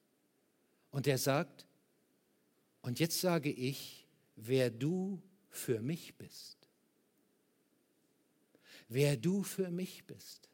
Und 0.91 1.07
er 1.07 1.19
sagt, 1.19 1.67
und 2.81 3.01
jetzt 3.01 3.21
sage 3.21 3.51
ich, 3.51 4.02
wer 4.47 4.71
du 4.71 5.23
für 5.51 5.81
mich 5.81 6.15
bist. 6.17 6.57
Wer 8.89 9.17
du 9.17 9.43
für 9.43 9.71
mich 9.71 10.05
bist, 10.05 10.49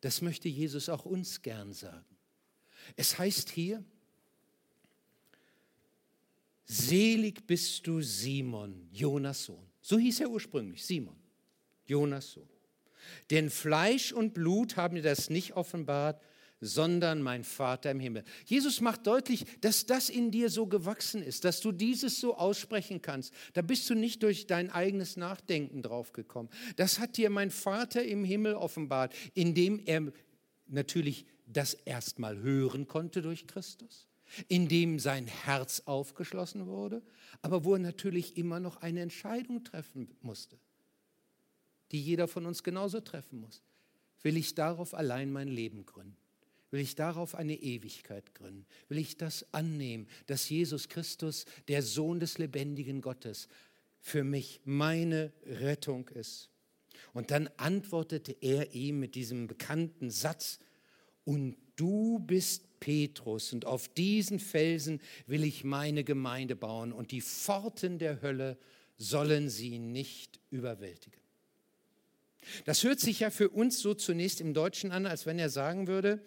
das 0.00 0.22
möchte 0.22 0.48
Jesus 0.48 0.88
auch 0.88 1.04
uns 1.04 1.42
gern 1.42 1.72
sagen. 1.72 2.16
Es 2.96 3.18
heißt 3.18 3.50
hier, 3.50 3.84
selig 6.64 7.46
bist 7.46 7.86
du 7.86 8.00
Simon, 8.00 8.88
Jonas 8.92 9.44
Sohn. 9.44 9.66
So 9.80 9.98
hieß 9.98 10.20
er 10.20 10.30
ursprünglich, 10.30 10.84
Simon, 10.84 11.16
Jonas 11.86 12.32
Sohn. 12.32 12.48
Denn 13.30 13.50
Fleisch 13.50 14.12
und 14.12 14.34
Blut 14.34 14.76
haben 14.76 14.96
dir 14.96 15.02
das 15.02 15.30
nicht 15.30 15.54
offenbart, 15.54 16.22
sondern 16.60 17.22
mein 17.22 17.44
Vater 17.44 17.90
im 17.90 18.00
Himmel. 18.00 18.24
Jesus 18.44 18.80
macht 18.80 19.06
deutlich, 19.06 19.44
dass 19.60 19.86
das 19.86 20.08
in 20.08 20.30
dir 20.30 20.50
so 20.50 20.66
gewachsen 20.66 21.22
ist, 21.22 21.44
dass 21.44 21.60
du 21.60 21.72
dieses 21.72 22.20
so 22.20 22.36
aussprechen 22.36 23.00
kannst. 23.00 23.32
Da 23.52 23.62
bist 23.62 23.88
du 23.88 23.94
nicht 23.94 24.22
durch 24.22 24.46
dein 24.46 24.70
eigenes 24.70 25.16
Nachdenken 25.16 25.82
draufgekommen. 25.82 26.50
Das 26.76 26.98
hat 26.98 27.16
dir 27.16 27.30
mein 27.30 27.50
Vater 27.50 28.04
im 28.04 28.24
Himmel 28.24 28.54
offenbart, 28.54 29.14
indem 29.34 29.80
er 29.84 30.12
natürlich 30.66 31.26
das 31.46 31.74
erstmal 31.74 32.38
hören 32.38 32.88
konnte 32.88 33.22
durch 33.22 33.46
Christus, 33.46 34.06
indem 34.48 34.98
sein 34.98 35.26
Herz 35.26 35.82
aufgeschlossen 35.86 36.66
wurde, 36.66 37.02
aber 37.40 37.64
wo 37.64 37.74
er 37.74 37.78
natürlich 37.78 38.36
immer 38.36 38.60
noch 38.60 38.78
eine 38.78 39.00
Entscheidung 39.00 39.64
treffen 39.64 40.08
musste, 40.20 40.58
die 41.92 42.02
jeder 42.02 42.28
von 42.28 42.44
uns 42.46 42.62
genauso 42.62 43.00
treffen 43.00 43.40
muss. 43.40 43.62
Will 44.22 44.36
ich 44.36 44.54
darauf 44.54 44.94
allein 44.94 45.30
mein 45.30 45.48
Leben 45.48 45.86
gründen? 45.86 46.16
Will 46.70 46.80
ich 46.80 46.94
darauf 46.94 47.34
eine 47.34 47.54
Ewigkeit 47.54 48.34
gründen? 48.34 48.66
Will 48.88 48.98
ich 48.98 49.16
das 49.16 49.46
annehmen, 49.52 50.06
dass 50.26 50.48
Jesus 50.48 50.88
Christus, 50.88 51.46
der 51.68 51.82
Sohn 51.82 52.20
des 52.20 52.38
lebendigen 52.38 53.00
Gottes, 53.00 53.48
für 54.00 54.22
mich 54.22 54.60
meine 54.64 55.32
Rettung 55.46 56.08
ist? 56.08 56.50
Und 57.14 57.30
dann 57.30 57.48
antwortete 57.56 58.36
er 58.40 58.74
ihm 58.74 59.00
mit 59.00 59.14
diesem 59.14 59.46
bekannten 59.46 60.10
Satz, 60.10 60.58
und 61.24 61.56
du 61.76 62.18
bist 62.20 62.80
Petrus, 62.80 63.52
und 63.52 63.64
auf 63.64 63.88
diesen 63.88 64.38
Felsen 64.38 65.00
will 65.26 65.44
ich 65.44 65.64
meine 65.64 66.04
Gemeinde 66.04 66.56
bauen, 66.56 66.92
und 66.92 67.12
die 67.12 67.20
Pforten 67.20 67.98
der 67.98 68.20
Hölle 68.20 68.58
sollen 68.98 69.48
sie 69.48 69.78
nicht 69.78 70.40
überwältigen. 70.50 71.20
Das 72.64 72.82
hört 72.82 73.00
sich 73.00 73.20
ja 73.20 73.30
für 73.30 73.48
uns 73.48 73.80
so 73.80 73.94
zunächst 73.94 74.40
im 74.40 74.54
Deutschen 74.54 74.90
an, 74.90 75.06
als 75.06 75.26
wenn 75.26 75.38
er 75.38 75.50
sagen 75.50 75.86
würde, 75.86 76.22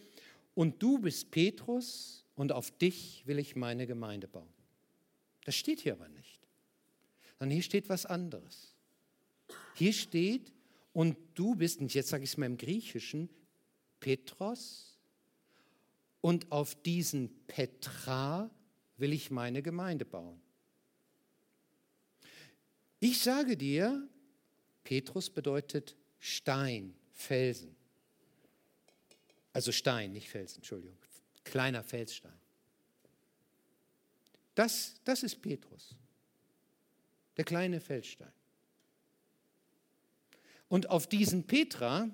und 0.53 0.81
du 0.81 0.99
bist 0.99 1.31
Petrus 1.31 2.25
und 2.35 2.51
auf 2.51 2.71
dich 2.71 3.23
will 3.25 3.39
ich 3.39 3.55
meine 3.55 3.87
Gemeinde 3.87 4.27
bauen. 4.27 4.53
Das 5.45 5.55
steht 5.55 5.79
hier 5.79 5.93
aber 5.93 6.09
nicht, 6.09 6.39
sondern 7.39 7.53
hier 7.53 7.63
steht 7.63 7.89
was 7.89 8.05
anderes. 8.05 8.75
Hier 9.75 9.93
steht, 9.93 10.51
und 10.93 11.17
du 11.35 11.55
bist, 11.55 11.79
und 11.79 11.93
jetzt 11.93 12.09
sage 12.09 12.23
ich 12.23 12.31
es 12.31 12.37
mal 12.37 12.45
im 12.45 12.57
Griechischen, 12.57 13.29
Petros, 13.99 14.99
und 16.19 16.51
auf 16.51 16.75
diesen 16.83 17.29
Petra 17.47 18.51
will 18.97 19.13
ich 19.13 19.31
meine 19.31 19.63
Gemeinde 19.63 20.05
bauen. 20.05 20.39
Ich 22.99 23.19
sage 23.19 23.57
dir, 23.57 24.07
Petrus 24.83 25.29
bedeutet 25.29 25.95
Stein, 26.19 26.93
Felsen. 27.11 27.75
Also 29.53 29.71
Stein, 29.71 30.13
nicht 30.13 30.29
Felsen, 30.29 30.57
Entschuldigung. 30.57 30.97
Kleiner 31.43 31.83
Felsstein. 31.83 32.31
Das, 34.55 34.95
das 35.05 35.23
ist 35.23 35.41
Petrus, 35.41 35.95
der 37.37 37.45
kleine 37.45 37.79
Felsstein. 37.79 38.31
Und 40.67 40.89
auf 40.89 41.07
diesen 41.07 41.47
Petra, 41.47 42.09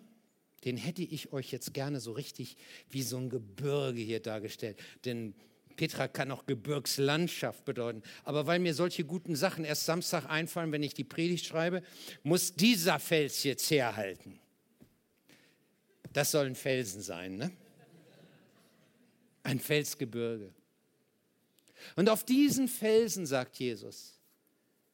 den 0.64 0.78
hätte 0.78 1.04
ich 1.04 1.32
euch 1.34 1.52
jetzt 1.52 1.74
gerne 1.74 2.00
so 2.00 2.12
richtig 2.12 2.58
wie 2.90 3.04
so 3.04 3.18
ein 3.18 3.30
Gebirge 3.30 4.02
hier 4.02 4.20
dargestellt. 4.20 4.80
Denn 5.06 5.36
Petra 5.76 6.08
kann 6.08 6.32
auch 6.32 6.46
Gebirgslandschaft 6.48 7.66
bedeuten. 7.66 8.02
Aber 8.24 8.48
weil 8.48 8.60
mir 8.60 8.74
solche 8.74 9.06
guten 9.06 9.36
Sachen 9.36 9.64
erst 9.64 9.86
Samstag 9.86 10.26
einfallen, 10.26 10.72
wenn 10.72 10.84
ich 10.84 10.96
die 10.96 11.04
Predigt 11.04 11.46
schreibe, 11.46 11.84
muss 12.24 12.56
dieser 12.56 13.00
Fels 13.00 13.44
jetzt 13.44 13.70
herhalten. 13.70 14.40
Das 16.18 16.32
soll 16.32 16.48
ein 16.48 16.56
Felsen 16.56 17.04
sein, 17.04 17.38
ne? 17.38 17.52
Ein 19.44 19.60
Felsgebirge. 19.60 20.52
Und 21.96 22.10
auf 22.10 22.24
diesen 22.24 22.68
Felsen, 22.68 23.28
sagt 23.28 23.58
Jesus, 23.58 24.20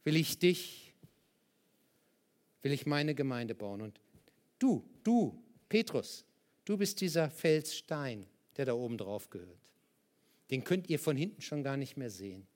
will 0.03 0.18
ich 0.18 0.38
dich 0.38 0.84
will 2.62 2.72
ich 2.72 2.86
meine 2.86 3.15
Gemeinde 3.15 3.53
bauen. 3.53 3.82
Und 3.82 4.00
du, 4.58 4.84
du, 5.03 5.42
Petrus, 5.70 6.25
du 6.65 6.77
bist 6.77 7.00
dieser 7.00 7.30
Felsstein, 7.30 8.25
der 8.58 8.65
da 8.65 8.74
oben 8.74 8.98
drauf 8.98 9.30
gehört. 9.30 9.60
Den 10.50 10.63
könnt 10.63 10.89
ihr 10.89 11.00
von 11.00 11.15
hinten 11.15 11.42
schon 11.42 11.63
gar 11.63 11.77
nicht 11.77 11.96
mehr 11.96 12.10
sehen. 12.10 12.48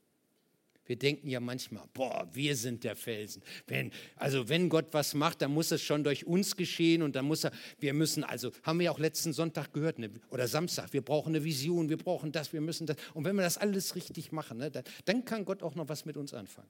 Wir 0.87 0.95
denken 0.97 1.27
ja 1.27 1.39
manchmal, 1.39 1.83
boah, 1.93 2.27
wir 2.33 2.55
sind 2.55 2.83
der 2.83 2.95
Felsen. 2.95 3.43
Wenn, 3.67 3.91
also 4.15 4.49
wenn 4.49 4.69
Gott 4.69 4.87
was 4.91 5.13
macht, 5.13 5.41
dann 5.41 5.53
muss 5.53 5.71
es 5.71 5.81
schon 5.81 6.03
durch 6.03 6.25
uns 6.25 6.55
geschehen 6.55 7.01
und 7.01 7.15
dann 7.15 7.25
muss 7.25 7.43
er, 7.43 7.51
wir 7.79 7.93
müssen, 7.93 8.23
also 8.23 8.51
haben 8.63 8.79
wir 8.79 8.91
auch 8.91 8.99
letzten 8.99 9.33
Sonntag 9.33 9.73
gehört 9.73 9.99
ne, 9.99 10.09
oder 10.29 10.47
Samstag, 10.47 10.93
wir 10.93 11.01
brauchen 11.01 11.35
eine 11.35 11.43
Vision, 11.43 11.89
wir 11.89 11.97
brauchen 11.97 12.31
das, 12.31 12.53
wir 12.53 12.61
müssen 12.61 12.87
das. 12.87 12.97
Und 13.13 13.25
wenn 13.25 13.35
wir 13.35 13.43
das 13.43 13.57
alles 13.57 13.95
richtig 13.95 14.31
machen, 14.31 14.57
ne, 14.57 14.71
dann, 14.71 14.83
dann 15.05 15.25
kann 15.25 15.45
Gott 15.45 15.61
auch 15.61 15.75
noch 15.75 15.89
was 15.89 16.05
mit 16.05 16.17
uns 16.17 16.33
anfangen. 16.33 16.69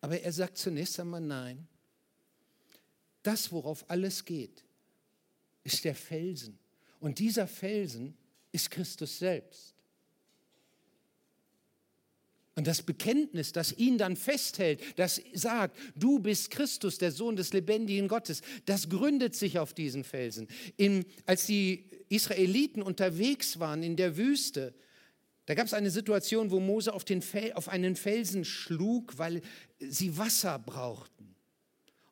Aber 0.00 0.20
er 0.20 0.32
sagt 0.32 0.58
zunächst 0.58 1.00
einmal 1.00 1.20
nein. 1.20 1.66
Das, 3.22 3.50
worauf 3.50 3.88
alles 3.90 4.24
geht, 4.24 4.62
ist 5.64 5.84
der 5.84 5.94
Felsen. 5.96 6.58
Und 7.00 7.18
dieser 7.18 7.48
Felsen 7.48 8.16
ist 8.52 8.70
Christus 8.70 9.18
selbst. 9.18 9.75
Und 12.56 12.66
das 12.66 12.80
Bekenntnis, 12.82 13.52
das 13.52 13.72
ihn 13.76 13.98
dann 13.98 14.16
festhält, 14.16 14.80
das 14.96 15.20
sagt, 15.34 15.76
du 15.94 16.18
bist 16.18 16.50
Christus, 16.50 16.96
der 16.96 17.12
Sohn 17.12 17.36
des 17.36 17.52
lebendigen 17.52 18.08
Gottes, 18.08 18.40
das 18.64 18.88
gründet 18.88 19.36
sich 19.36 19.58
auf 19.58 19.74
diesen 19.74 20.04
Felsen. 20.04 20.48
In, 20.78 21.04
als 21.26 21.44
die 21.44 21.84
Israeliten 22.08 22.80
unterwegs 22.80 23.60
waren 23.60 23.82
in 23.82 23.96
der 23.96 24.16
Wüste, 24.16 24.74
da 25.44 25.54
gab 25.54 25.66
es 25.66 25.74
eine 25.74 25.90
Situation, 25.90 26.50
wo 26.50 26.58
Mose 26.58 26.94
auf, 26.94 27.04
Fel, 27.20 27.52
auf, 27.52 27.68
einen 27.68 27.94
Felsen 27.94 28.44
schlug, 28.46 29.18
weil 29.18 29.42
sie 29.78 30.16
Wasser 30.16 30.58
brauchten. 30.58 31.36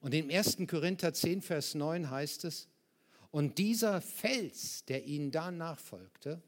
Und 0.00 0.12
in 0.12 0.30
1. 0.30 0.58
Korinther 0.68 1.14
10, 1.14 1.40
Vers 1.40 1.74
9 1.74 2.10
heißt 2.10 2.44
es, 2.44 2.68
und 3.30 3.56
dieser 3.56 4.02
Fels, 4.02 4.84
der 4.84 5.06
ihnen 5.06 5.30
da 5.30 5.50
nachfolgte, 5.50 6.42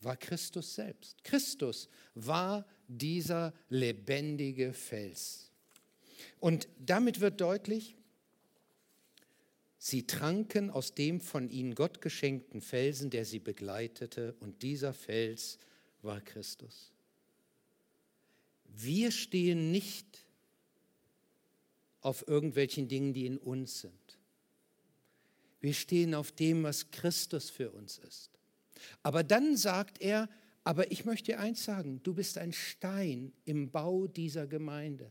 war 0.00 0.16
Christus 0.16 0.74
selbst. 0.74 1.22
Christus 1.24 1.88
war 2.14 2.66
dieser 2.98 3.54
lebendige 3.68 4.72
Fels. 4.72 5.50
Und 6.40 6.68
damit 6.78 7.20
wird 7.20 7.40
deutlich, 7.40 7.96
sie 9.78 10.06
tranken 10.06 10.70
aus 10.70 10.94
dem 10.94 11.20
von 11.20 11.48
ihnen 11.48 11.74
Gott 11.74 12.00
geschenkten 12.00 12.60
Felsen, 12.60 13.10
der 13.10 13.24
sie 13.24 13.38
begleitete, 13.38 14.34
und 14.40 14.62
dieser 14.62 14.92
Fels 14.92 15.58
war 16.02 16.20
Christus. 16.20 16.92
Wir 18.66 19.10
stehen 19.10 19.70
nicht 19.70 20.26
auf 22.00 22.26
irgendwelchen 22.26 22.88
Dingen, 22.88 23.12
die 23.12 23.26
in 23.26 23.38
uns 23.38 23.80
sind. 23.80 24.18
Wir 25.60 25.74
stehen 25.74 26.14
auf 26.14 26.32
dem, 26.32 26.62
was 26.62 26.90
Christus 26.90 27.50
für 27.50 27.70
uns 27.70 27.98
ist. 27.98 28.30
Aber 29.02 29.22
dann 29.22 29.56
sagt 29.56 30.00
er, 30.00 30.28
aber 30.64 30.92
ich 30.92 31.04
möchte 31.04 31.32
dir 31.32 31.40
eins 31.40 31.64
sagen, 31.64 32.02
du 32.02 32.14
bist 32.14 32.38
ein 32.38 32.52
Stein 32.52 33.32
im 33.44 33.70
Bau 33.70 34.06
dieser 34.06 34.46
Gemeinde. 34.46 35.10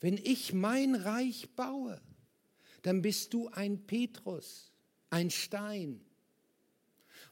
Wenn 0.00 0.16
ich 0.16 0.52
mein 0.52 0.94
Reich 0.94 1.48
baue, 1.56 2.00
dann 2.82 3.02
bist 3.02 3.34
du 3.34 3.48
ein 3.48 3.86
Petrus, 3.86 4.72
ein 5.10 5.30
Stein. 5.30 6.00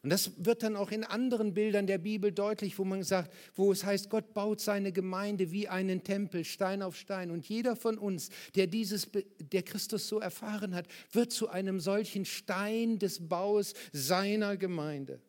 Und 0.02 0.10
das 0.10 0.44
wird 0.44 0.62
dann 0.62 0.76
auch 0.76 0.90
in 0.92 1.02
anderen 1.02 1.54
Bildern 1.54 1.86
der 1.86 1.98
Bibel 1.98 2.30
deutlich, 2.30 2.78
wo 2.78 2.84
man 2.84 3.02
sagt, 3.02 3.32
wo 3.54 3.72
es 3.72 3.84
heißt, 3.84 4.10
Gott 4.10 4.32
baut 4.32 4.60
seine 4.60 4.92
Gemeinde 4.92 5.50
wie 5.50 5.66
einen 5.68 6.04
Tempel, 6.04 6.44
Stein 6.44 6.82
auf 6.82 6.96
Stein. 6.96 7.30
Und 7.30 7.48
jeder 7.48 7.74
von 7.74 7.98
uns, 7.98 8.28
der 8.54 8.68
dieses, 8.68 9.08
der 9.40 9.62
Christus 9.62 10.08
so 10.08 10.20
erfahren 10.20 10.74
hat, 10.74 10.86
wird 11.10 11.32
zu 11.32 11.48
einem 11.48 11.80
solchen 11.80 12.24
Stein 12.24 12.98
des 12.98 13.28
Baus 13.28 13.74
seiner 13.92 14.56
Gemeinde. 14.56 15.20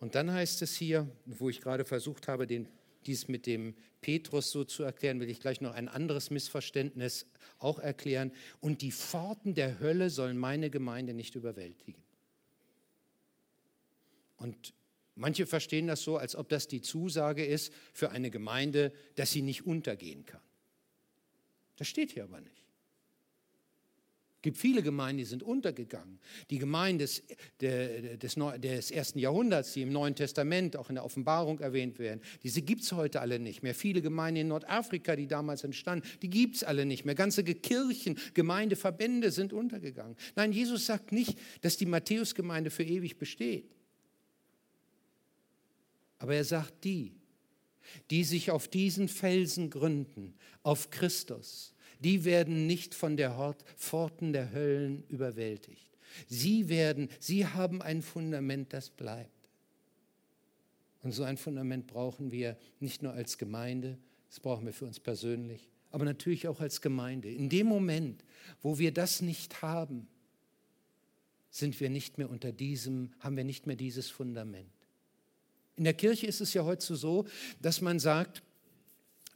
Und 0.00 0.14
dann 0.14 0.32
heißt 0.32 0.62
es 0.62 0.74
hier, 0.74 1.06
wo 1.26 1.50
ich 1.50 1.60
gerade 1.60 1.84
versucht 1.84 2.26
habe, 2.26 2.46
den, 2.46 2.66
dies 3.06 3.28
mit 3.28 3.46
dem 3.46 3.74
Petrus 4.00 4.50
so 4.50 4.64
zu 4.64 4.82
erklären, 4.82 5.20
will 5.20 5.28
ich 5.28 5.40
gleich 5.40 5.60
noch 5.60 5.74
ein 5.74 5.88
anderes 5.88 6.30
Missverständnis 6.30 7.26
auch 7.58 7.78
erklären. 7.78 8.32
Und 8.60 8.80
die 8.80 8.92
Pforten 8.92 9.54
der 9.54 9.78
Hölle 9.78 10.08
sollen 10.08 10.38
meine 10.38 10.70
Gemeinde 10.70 11.12
nicht 11.12 11.34
überwältigen. 11.34 12.02
Und 14.38 14.72
manche 15.16 15.46
verstehen 15.46 15.86
das 15.86 16.02
so, 16.02 16.16
als 16.16 16.34
ob 16.34 16.48
das 16.48 16.66
die 16.66 16.80
Zusage 16.80 17.44
ist 17.44 17.70
für 17.92 18.10
eine 18.10 18.30
Gemeinde, 18.30 18.94
dass 19.16 19.32
sie 19.32 19.42
nicht 19.42 19.66
untergehen 19.66 20.24
kann. 20.24 20.40
Das 21.76 21.88
steht 21.88 22.12
hier 22.12 22.24
aber 22.24 22.40
nicht. 22.40 22.59
Es 24.40 24.42
gibt 24.42 24.56
viele 24.56 24.82
Gemeinden, 24.82 25.18
die 25.18 25.24
sind 25.26 25.42
untergegangen. 25.42 26.18
Die 26.48 26.56
Gemeinden 26.56 27.00
des, 27.00 27.22
des, 27.60 28.34
des, 28.34 28.90
ersten 28.90 29.18
Jahrhunderts, 29.18 29.74
die 29.74 29.82
im 29.82 29.92
Neuen 29.92 30.14
Testament, 30.14 30.78
auch 30.78 30.88
in 30.88 30.94
der 30.94 31.04
Offenbarung 31.04 31.60
erwähnt 31.60 31.98
werden, 31.98 32.22
diese 32.42 32.62
gibt 32.62 32.80
es 32.80 32.92
heute 32.92 33.20
alle 33.20 33.38
nicht 33.38 33.62
mehr. 33.62 33.74
Viele 33.74 34.00
Gemeinden 34.00 34.40
in 34.40 34.48
Nordafrika, 34.48 35.14
die 35.14 35.26
damals 35.26 35.62
entstanden, 35.62 36.08
die 36.22 36.30
gibt 36.30 36.56
es 36.56 36.64
alle 36.64 36.86
nicht 36.86 37.04
mehr. 37.04 37.14
Ganze 37.14 37.44
Kirchen, 37.44 38.18
Gemeindeverbände 38.32 39.30
sind 39.30 39.52
untergegangen. 39.52 40.16
Nein, 40.36 40.52
Jesus 40.52 40.86
sagt 40.86 41.12
nicht, 41.12 41.38
dass 41.60 41.76
die 41.76 41.84
Matthäusgemeinde 41.84 42.70
für 42.70 42.84
ewig 42.84 43.18
besteht. 43.18 43.76
Aber 46.16 46.34
er 46.34 46.44
sagt 46.44 46.82
die, 46.84 47.12
die 48.10 48.24
sich 48.24 48.50
auf 48.50 48.68
diesen 48.68 49.08
Felsen 49.08 49.68
gründen, 49.68 50.32
auf 50.62 50.88
Christus, 50.88 51.74
die 52.00 52.24
werden 52.24 52.66
nicht 52.66 52.94
von 52.94 53.16
der 53.16 53.54
Pforten 53.76 54.32
der 54.32 54.52
Höllen 54.52 55.04
überwältigt. 55.08 55.86
Sie 56.26 56.68
werden, 56.68 57.08
sie 57.18 57.46
haben 57.46 57.82
ein 57.82 58.02
Fundament, 58.02 58.72
das 58.72 58.90
bleibt. 58.90 59.30
Und 61.02 61.12
so 61.12 61.22
ein 61.22 61.36
Fundament 61.36 61.86
brauchen 61.86 62.30
wir 62.30 62.56
nicht 62.78 63.02
nur 63.02 63.12
als 63.12 63.38
Gemeinde, 63.38 63.98
das 64.28 64.40
brauchen 64.40 64.66
wir 64.66 64.72
für 64.72 64.84
uns 64.84 65.00
persönlich, 65.00 65.70
aber 65.90 66.04
natürlich 66.04 66.46
auch 66.46 66.60
als 66.60 66.80
Gemeinde. 66.80 67.30
In 67.30 67.48
dem 67.48 67.66
Moment, 67.66 68.24
wo 68.62 68.78
wir 68.78 68.92
das 68.92 69.22
nicht 69.22 69.62
haben, 69.62 70.08
sind 71.50 71.80
wir 71.80 71.90
nicht 71.90 72.18
mehr 72.18 72.30
unter 72.30 72.52
diesem, 72.52 73.12
haben 73.18 73.36
wir 73.36 73.44
nicht 73.44 73.66
mehr 73.66 73.76
dieses 73.76 74.08
Fundament. 74.08 74.70
In 75.76 75.84
der 75.84 75.94
Kirche 75.94 76.26
ist 76.26 76.40
es 76.40 76.54
ja 76.54 76.64
heute 76.64 76.94
so, 76.94 77.26
dass 77.60 77.80
man 77.80 77.98
sagt, 77.98 78.42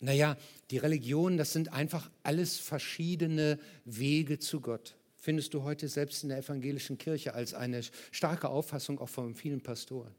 naja, 0.01 0.37
die 0.71 0.79
Religion, 0.79 1.37
das 1.37 1.53
sind 1.53 1.73
einfach 1.73 2.11
alles 2.23 2.59
verschiedene 2.59 3.59
Wege 3.85 4.39
zu 4.39 4.61
Gott. 4.61 4.97
Findest 5.17 5.55
du 5.55 5.63
heute 5.63 5.89
selbst 5.89 6.23
in 6.23 6.29
der 6.29 6.39
evangelischen 6.39 6.99
Kirche 6.99 7.35
als 7.35 7.55
eine 7.55 7.83
starke 8.11 8.49
Auffassung 8.49 8.99
auch 8.99 9.09
von 9.09 9.35
vielen 9.35 9.63
Pastoren. 9.63 10.15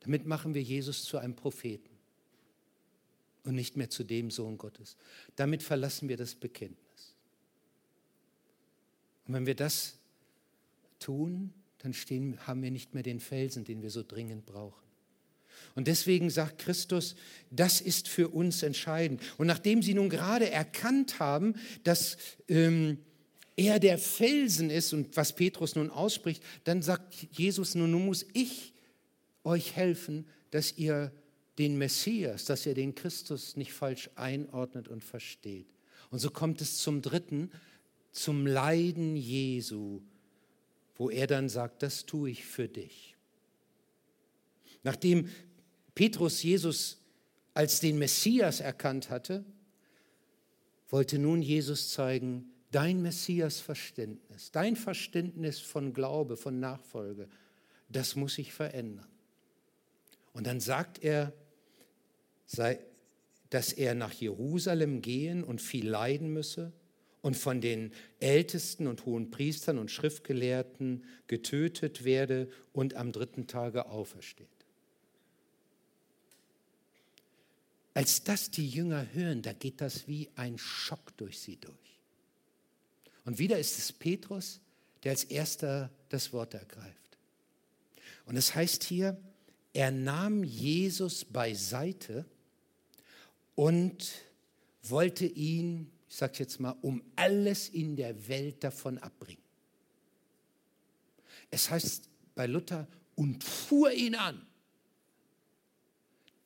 Damit 0.00 0.26
machen 0.26 0.52
wir 0.54 0.62
Jesus 0.62 1.04
zu 1.04 1.16
einem 1.18 1.34
Propheten 1.34 1.88
und 3.44 3.54
nicht 3.54 3.76
mehr 3.76 3.88
zu 3.88 4.04
dem 4.04 4.30
Sohn 4.30 4.58
Gottes. 4.58 4.96
Damit 5.36 5.62
verlassen 5.62 6.08
wir 6.08 6.16
das 6.16 6.34
Bekenntnis. 6.34 7.16
Und 9.26 9.34
wenn 9.34 9.46
wir 9.46 9.54
das 9.54 9.98
tun, 10.98 11.52
dann 11.78 11.94
stehen, 11.94 12.46
haben 12.46 12.62
wir 12.62 12.70
nicht 12.70 12.94
mehr 12.94 13.02
den 13.02 13.20
Felsen, 13.20 13.64
den 13.64 13.82
wir 13.82 13.90
so 13.90 14.02
dringend 14.02 14.46
brauchen. 14.46 14.82
Und 15.74 15.88
deswegen 15.88 16.30
sagt 16.30 16.58
Christus, 16.58 17.14
das 17.50 17.80
ist 17.80 18.08
für 18.08 18.28
uns 18.28 18.62
entscheidend. 18.62 19.20
Und 19.38 19.46
nachdem 19.46 19.82
sie 19.82 19.94
nun 19.94 20.08
gerade 20.08 20.50
erkannt 20.50 21.18
haben, 21.18 21.54
dass 21.84 22.16
ähm, 22.48 22.98
er 23.56 23.78
der 23.78 23.98
Felsen 23.98 24.70
ist 24.70 24.92
und 24.92 25.16
was 25.16 25.34
Petrus 25.34 25.74
nun 25.74 25.90
ausspricht, 25.90 26.42
dann 26.64 26.82
sagt 26.82 27.14
Jesus, 27.32 27.74
nun, 27.74 27.90
nun 27.90 28.06
muss 28.06 28.26
ich 28.32 28.72
euch 29.44 29.76
helfen, 29.76 30.26
dass 30.50 30.76
ihr 30.78 31.12
den 31.58 31.76
Messias, 31.76 32.44
dass 32.44 32.66
er 32.66 32.74
den 32.74 32.94
Christus 32.94 33.56
nicht 33.56 33.72
falsch 33.72 34.10
einordnet 34.14 34.88
und 34.88 35.04
versteht. 35.04 35.66
Und 36.10 36.18
so 36.18 36.30
kommt 36.30 36.60
es 36.60 36.78
zum 36.78 37.02
dritten, 37.02 37.50
zum 38.10 38.46
Leiden 38.46 39.16
Jesu, 39.16 40.00
wo 40.96 41.10
er 41.10 41.26
dann 41.26 41.48
sagt, 41.48 41.82
das 41.82 42.06
tue 42.06 42.30
ich 42.30 42.44
für 42.44 42.68
dich. 42.68 43.16
Nachdem 44.82 45.28
Petrus 45.94 46.42
Jesus 46.42 46.98
als 47.54 47.80
den 47.80 47.98
Messias 47.98 48.60
erkannt 48.60 49.10
hatte, 49.10 49.44
wollte 50.88 51.18
nun 51.18 51.42
Jesus 51.42 51.90
zeigen, 51.90 52.52
dein 52.70 53.02
Messias-Verständnis, 53.02 54.50
dein 54.50 54.76
Verständnis 54.76 55.58
von 55.58 55.92
Glaube, 55.92 56.36
von 56.36 56.60
Nachfolge, 56.60 57.28
das 57.88 58.16
muss 58.16 58.34
sich 58.34 58.52
verändern. 58.52 59.08
Und 60.32 60.46
dann 60.46 60.60
sagt 60.60 61.02
er, 61.02 61.32
dass 63.50 63.72
er 63.72 63.94
nach 63.94 64.12
Jerusalem 64.12 65.02
gehen 65.02 65.44
und 65.44 65.60
viel 65.60 65.88
leiden 65.88 66.32
müsse 66.32 66.72
und 67.20 67.36
von 67.36 67.60
den 67.60 67.92
Ältesten 68.18 68.86
und 68.86 69.04
hohen 69.04 69.30
Priestern 69.30 69.78
und 69.78 69.90
Schriftgelehrten 69.90 71.04
getötet 71.26 72.04
werde 72.04 72.48
und 72.72 72.94
am 72.94 73.12
dritten 73.12 73.46
Tage 73.46 73.86
aufersteht. 73.86 74.61
Als 77.94 78.24
das 78.24 78.50
die 78.50 78.68
Jünger 78.68 79.06
hören, 79.12 79.42
da 79.42 79.52
geht 79.52 79.80
das 79.80 80.08
wie 80.08 80.30
ein 80.36 80.58
Schock 80.58 81.16
durch 81.16 81.38
sie 81.38 81.56
durch. 81.56 81.76
Und 83.24 83.38
wieder 83.38 83.58
ist 83.58 83.78
es 83.78 83.92
Petrus, 83.92 84.60
der 85.02 85.12
als 85.12 85.24
erster 85.24 85.90
das 86.08 86.32
Wort 86.32 86.54
ergreift. 86.54 87.18
Und 88.24 88.36
es 88.36 88.54
heißt 88.54 88.84
hier, 88.84 89.20
er 89.72 89.90
nahm 89.90 90.44
Jesus 90.44 91.24
beiseite 91.24 92.24
und 93.54 94.12
wollte 94.82 95.26
ihn, 95.26 95.90
ich 96.08 96.16
sage 96.16 96.34
jetzt 96.38 96.60
mal, 96.60 96.76
um 96.82 97.02
alles 97.16 97.68
in 97.68 97.96
der 97.96 98.28
Welt 98.28 98.62
davon 98.64 98.98
abbringen. 98.98 99.42
Es 101.50 101.70
heißt 101.70 102.08
bei 102.34 102.46
Luther, 102.46 102.88
und 103.14 103.44
fuhr 103.44 103.92
ihn 103.92 104.14
an. 104.14 104.46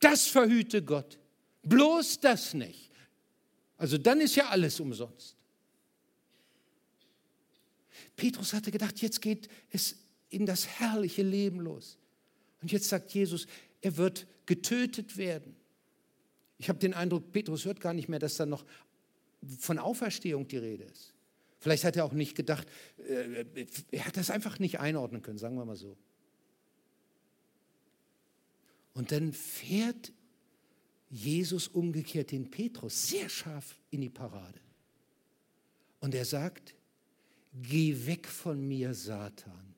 Das 0.00 0.26
verhüte 0.26 0.82
Gott. 0.82 1.18
Bloß 1.66 2.20
das 2.20 2.54
nicht. 2.54 2.92
Also 3.76 3.98
dann 3.98 4.20
ist 4.20 4.36
ja 4.36 4.48
alles 4.48 4.78
umsonst. 4.78 5.36
Petrus 8.14 8.52
hatte 8.52 8.70
gedacht, 8.70 8.98
jetzt 9.00 9.20
geht 9.20 9.48
es 9.70 9.96
in 10.30 10.46
das 10.46 10.66
herrliche 10.66 11.22
Leben 11.22 11.60
los. 11.60 11.98
Und 12.62 12.72
jetzt 12.72 12.88
sagt 12.88 13.12
Jesus, 13.12 13.46
er 13.80 13.96
wird 13.96 14.26
getötet 14.46 15.16
werden. 15.16 15.56
Ich 16.58 16.68
habe 16.68 16.78
den 16.78 16.94
Eindruck, 16.94 17.32
Petrus 17.32 17.64
hört 17.64 17.80
gar 17.80 17.92
nicht 17.92 18.08
mehr, 18.08 18.18
dass 18.18 18.36
da 18.36 18.46
noch 18.46 18.64
von 19.58 19.78
Auferstehung 19.78 20.48
die 20.48 20.56
Rede 20.56 20.84
ist. 20.84 21.12
Vielleicht 21.58 21.84
hat 21.84 21.96
er 21.96 22.04
auch 22.04 22.12
nicht 22.12 22.36
gedacht, 22.36 22.68
äh, 23.08 23.66
er 23.90 24.06
hat 24.06 24.16
das 24.16 24.30
einfach 24.30 24.58
nicht 24.58 24.78
einordnen 24.78 25.20
können, 25.20 25.38
sagen 25.38 25.56
wir 25.56 25.64
mal 25.64 25.76
so. 25.76 25.96
Und 28.94 29.12
dann 29.12 29.32
fährt 29.32 30.12
Jesus 31.08 31.68
umgekehrt 31.68 32.32
den 32.32 32.50
Petrus 32.50 33.08
sehr 33.08 33.28
scharf 33.28 33.78
in 33.90 34.00
die 34.00 34.10
Parade. 34.10 34.60
Und 36.00 36.14
er 36.14 36.24
sagt, 36.24 36.74
geh 37.54 38.06
weg 38.06 38.26
von 38.26 38.66
mir, 38.66 38.94
Satan. 38.94 39.74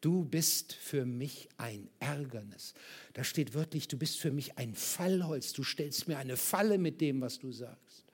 Du 0.00 0.22
bist 0.22 0.74
für 0.74 1.06
mich 1.06 1.48
ein 1.56 1.88
Ärgernis. 1.98 2.74
Da 3.14 3.24
steht 3.24 3.54
wörtlich, 3.54 3.88
du 3.88 3.96
bist 3.96 4.18
für 4.18 4.30
mich 4.30 4.58
ein 4.58 4.74
Fallholz. 4.74 5.54
Du 5.54 5.62
stellst 5.62 6.08
mir 6.08 6.18
eine 6.18 6.36
Falle 6.36 6.76
mit 6.76 7.00
dem, 7.00 7.22
was 7.22 7.38
du 7.38 7.50
sagst. 7.52 8.04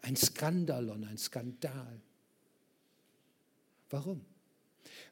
Ein 0.00 0.16
Skandalon, 0.16 1.04
ein 1.04 1.18
Skandal. 1.18 2.00
Warum? 3.90 4.24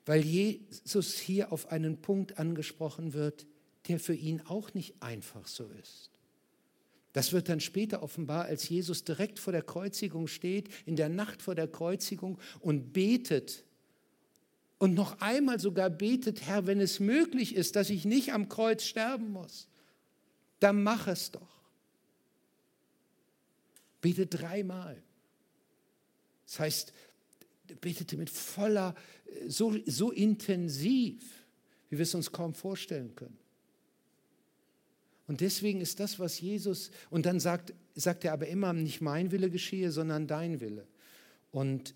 Weil 0.07 0.25
Jesus 0.25 1.19
hier 1.19 1.53
auf 1.53 1.71
einen 1.71 2.01
Punkt 2.01 2.39
angesprochen 2.39 3.13
wird, 3.13 3.47
der 3.89 3.99
für 3.99 4.15
ihn 4.15 4.43
auch 4.43 4.75
nicht 4.75 5.03
einfach 5.03 5.47
so 5.47 5.69
ist. 5.83 6.11
Das 7.13 7.33
wird 7.33 7.49
dann 7.49 7.61
später 7.61 8.03
offenbar, 8.03 8.45
als 8.45 8.69
Jesus 8.69 9.05
direkt 9.05 9.39
vor 9.39 9.53
der 9.53 9.63
Kreuzigung 9.63 10.29
steht, 10.29 10.69
in 10.87 10.97
der 10.97 11.09
Nacht 11.09 11.43
vor 11.43 11.55
der 11.55 11.67
Kreuzigung 11.67 12.39
und 12.61 12.93
betet 12.93 13.65
und 14.81 14.95
noch 14.95 15.21
einmal 15.21 15.61
sogar 15.61 15.91
betet, 15.91 16.47
Herr, 16.47 16.67
wenn 16.67 16.81
es 16.81 17.01
möglich 17.01 17.55
ist, 17.55 17.77
dass 17.77 17.91
ich 17.91 18.07
nicht 18.07 18.33
am 18.33 18.49
Kreuz 18.49 18.85
sterben 18.85 19.31
muss, 19.31 19.69
dann 20.59 20.83
mach 20.83 21.07
es 21.07 21.33
doch. 21.33 21.61
Betet 24.01 24.41
dreimal. 24.41 25.03
Das 26.47 26.61
heißt, 26.61 26.93
betete 27.81 28.17
mit 28.17 28.31
voller, 28.31 28.95
so, 29.47 29.77
so 29.87 30.11
intensiv, 30.11 31.23
wie 31.89 31.99
wir 31.99 32.03
es 32.03 32.15
uns 32.15 32.33
kaum 32.33 32.55
vorstellen 32.55 33.15
können. 33.15 33.39
Und 35.27 35.41
deswegen 35.41 35.81
ist 35.81 36.01
das, 36.01 36.19
was 36.19 36.41
Jesus, 36.41 36.91
und 37.09 37.25
dann 37.27 37.39
sagt, 37.39 37.73
sagt 37.95 38.25
er 38.25 38.33
aber 38.33 38.49
immer, 38.49 38.73
nicht 38.73 39.01
mein 39.01 39.31
Wille 39.31 39.51
geschehe, 39.51 39.93
sondern 39.93 40.27
dein 40.27 40.61
Wille. 40.61 40.87
Und 41.53 41.95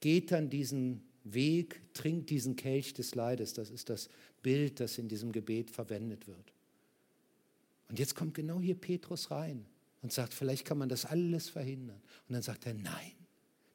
geht 0.00 0.32
dann 0.32 0.50
diesen 0.50 1.02
Weg, 1.22 1.80
trinkt 1.94 2.30
diesen 2.30 2.56
Kelch 2.56 2.94
des 2.94 3.14
Leides. 3.14 3.52
Das 3.52 3.70
ist 3.70 3.90
das 3.90 4.08
Bild, 4.42 4.80
das 4.80 4.98
in 4.98 5.08
diesem 5.08 5.32
Gebet 5.32 5.70
verwendet 5.70 6.26
wird. 6.26 6.52
Und 7.88 7.98
jetzt 7.98 8.14
kommt 8.14 8.34
genau 8.34 8.60
hier 8.60 8.74
Petrus 8.74 9.30
rein 9.30 9.64
und 10.02 10.12
sagt, 10.12 10.34
vielleicht 10.34 10.64
kann 10.64 10.78
man 10.78 10.88
das 10.88 11.04
alles 11.04 11.48
verhindern. 11.48 12.00
Und 12.28 12.32
dann 12.32 12.42
sagt 12.42 12.66
er, 12.66 12.74
nein, 12.74 13.12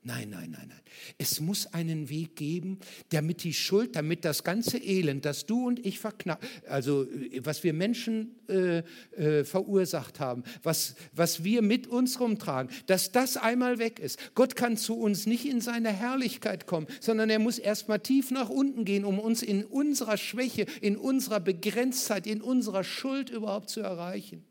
Nein, 0.03 0.31
nein, 0.31 0.49
nein, 0.49 0.65
nein. 0.67 0.81
Es 1.19 1.39
muss 1.39 1.67
einen 1.67 2.09
Weg 2.09 2.35
geben, 2.35 2.79
damit 3.09 3.43
die 3.43 3.53
Schuld, 3.53 3.95
damit 3.95 4.25
das 4.25 4.43
ganze 4.43 4.79
Elend, 4.79 5.25
das 5.25 5.45
du 5.45 5.67
und 5.67 5.85
ich 5.85 5.99
verknappt, 5.99 6.43
also 6.67 7.05
was 7.41 7.63
wir 7.63 7.73
Menschen 7.73 8.35
äh, 8.49 8.79
äh, 9.11 9.43
verursacht 9.43 10.19
haben, 10.19 10.43
was, 10.63 10.95
was 11.13 11.43
wir 11.43 11.61
mit 11.61 11.85
uns 11.85 12.19
rumtragen, 12.19 12.71
dass 12.87 13.11
das 13.11 13.37
einmal 13.37 13.77
weg 13.77 13.99
ist. 13.99 14.17
Gott 14.33 14.55
kann 14.55 14.75
zu 14.75 14.95
uns 14.97 15.27
nicht 15.27 15.45
in 15.45 15.61
seine 15.61 15.91
Herrlichkeit 15.91 16.65
kommen, 16.65 16.87
sondern 16.99 17.29
er 17.29 17.39
muss 17.39 17.59
erstmal 17.59 17.99
tief 17.99 18.31
nach 18.31 18.49
unten 18.49 18.85
gehen, 18.85 19.05
um 19.05 19.19
uns 19.19 19.43
in 19.43 19.63
unserer 19.63 20.17
Schwäche, 20.17 20.65
in 20.81 20.97
unserer 20.97 21.39
Begrenztheit, 21.39 22.25
in 22.25 22.41
unserer 22.41 22.83
Schuld 22.83 23.29
überhaupt 23.29 23.69
zu 23.69 23.81
erreichen. 23.81 24.43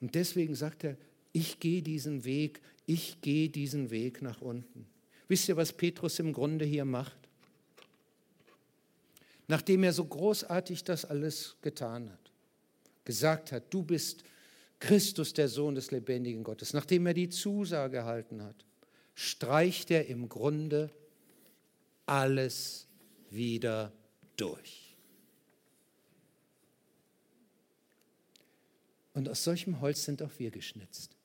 Und 0.00 0.14
deswegen 0.14 0.54
sagt 0.54 0.84
er, 0.84 0.96
ich 1.36 1.60
gehe 1.60 1.82
diesen 1.82 2.24
Weg, 2.24 2.62
ich 2.86 3.20
gehe 3.20 3.48
diesen 3.48 3.90
Weg 3.90 4.22
nach 4.22 4.40
unten. 4.40 4.86
Wisst 5.28 5.48
ihr, 5.48 5.56
was 5.56 5.72
Petrus 5.72 6.18
im 6.20 6.32
Grunde 6.32 6.64
hier 6.64 6.84
macht? 6.84 7.18
Nachdem 9.48 9.84
er 9.84 9.92
so 9.92 10.04
großartig 10.04 10.84
das 10.84 11.04
alles 11.04 11.56
getan 11.62 12.10
hat, 12.10 12.30
gesagt 13.04 13.52
hat, 13.52 13.64
du 13.70 13.82
bist 13.82 14.24
Christus, 14.78 15.32
der 15.32 15.48
Sohn 15.48 15.74
des 15.74 15.90
lebendigen 15.90 16.44
Gottes, 16.44 16.72
nachdem 16.72 17.06
er 17.06 17.14
die 17.14 17.28
Zusage 17.28 17.98
erhalten 17.98 18.42
hat, 18.42 18.64
streicht 19.14 19.90
er 19.90 20.06
im 20.06 20.28
Grunde 20.28 20.90
alles 22.04 22.86
wieder 23.30 23.92
durch. 24.36 24.94
Und 29.14 29.28
aus 29.28 29.42
solchem 29.44 29.80
Holz 29.80 30.04
sind 30.04 30.22
auch 30.22 30.30
wir 30.38 30.50
geschnitzt. 30.50 31.16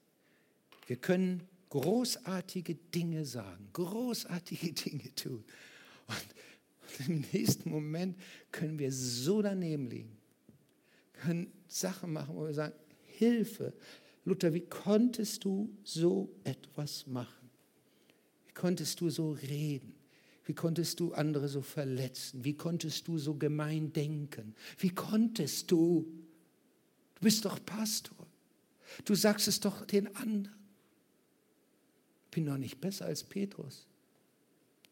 Wir 0.87 0.95
können 0.95 1.47
großartige 1.71 2.75
Dinge 2.75 3.25
sagen, 3.25 3.69
großartige 3.73 4.73
Dinge 4.89 5.15
tun. 5.15 5.43
Und 6.07 7.07
im 7.07 7.25
nächsten 7.31 7.69
Moment 7.69 8.17
können 8.51 8.77
wir 8.77 8.91
so 8.91 9.41
daneben 9.41 9.89
liegen, 9.89 10.17
können 11.13 11.51
Sachen 11.67 12.13
machen, 12.13 12.35
wo 12.35 12.45
wir 12.45 12.53
sagen, 12.53 12.75
Hilfe, 13.05 13.73
Luther, 14.25 14.53
wie 14.53 14.65
konntest 14.65 15.45
du 15.45 15.75
so 15.83 16.29
etwas 16.43 17.07
machen? 17.07 17.49
Wie 18.47 18.53
konntest 18.53 18.99
du 18.99 19.09
so 19.09 19.31
reden? 19.31 19.95
Wie 20.43 20.53
konntest 20.53 20.99
du 20.99 21.13
andere 21.13 21.47
so 21.47 21.61
verletzen? 21.61 22.43
Wie 22.43 22.55
konntest 22.55 23.07
du 23.07 23.17
so 23.17 23.35
gemein 23.35 23.93
denken? 23.93 24.55
Wie 24.77 24.89
konntest 24.89 25.71
du? 25.71 26.05
Du 27.15 27.21
bist 27.21 27.45
doch 27.45 27.63
Pastor. 27.65 28.27
Du 29.05 29.15
sagst 29.15 29.47
es 29.47 29.59
doch 29.59 29.85
den 29.85 30.13
anderen 30.17 30.60
bin 32.31 32.45
doch 32.45 32.57
nicht 32.57 32.79
besser 32.79 33.05
als 33.05 33.23
Petrus. 33.23 33.85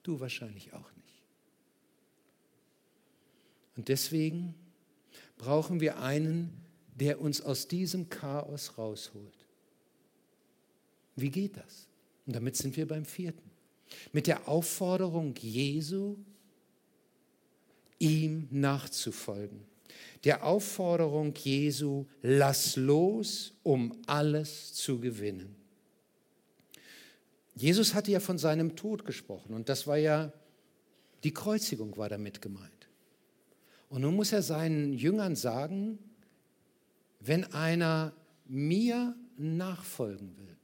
Du 0.04 0.20
wahrscheinlich 0.20 0.74
auch 0.74 0.92
nicht. 0.96 1.24
Und 3.76 3.88
deswegen 3.88 4.56
brauchen 5.38 5.80
wir 5.80 6.00
einen, 6.00 6.66
der 6.96 7.22
uns 7.22 7.42
aus 7.42 7.68
diesem 7.68 8.10
Chaos 8.10 8.78
rausholt. 8.78 9.48
Wie 11.16 11.30
geht 11.30 11.58
das? 11.58 11.88
Und 12.26 12.36
damit 12.36 12.58
sind 12.58 12.76
wir 12.76 12.88
beim 12.88 13.06
vierten. 13.06 13.50
Mit 14.12 14.28
der 14.28 14.48
Aufforderung 14.48 15.34
Jesu, 15.36 16.18
ihm 17.98 18.48
nachzufolgen. 18.52 19.66
Der 20.24 20.44
Aufforderung 20.44 21.34
Jesu, 21.36 22.06
lass 22.22 22.76
los, 22.76 23.54
um 23.64 23.98
alles 24.06 24.74
zu 24.74 25.00
gewinnen. 25.00 25.56
Jesus 27.60 27.94
hatte 27.94 28.10
ja 28.12 28.22
von 28.22 28.38
seinem 28.38 28.78
Tod 28.78 29.04
gesprochen 29.04 29.54
und 29.54 29.68
das 29.68 29.86
war 29.86 29.98
ja, 29.98 30.32
die 31.26 31.34
Kreuzigung 31.34 31.98
war 31.98 32.08
damit 32.08 32.42
gemeint. 32.42 32.88
Und 33.90 34.02
nun 34.04 34.16
muss 34.16 34.32
er 34.32 34.42
seinen 34.42 34.94
Jüngern 34.94 35.36
sagen, 35.36 36.00
wenn 37.20 37.44
einer 37.52 38.14
mir 38.46 39.14
nachfolgen 39.36 40.38
will, 40.38 40.56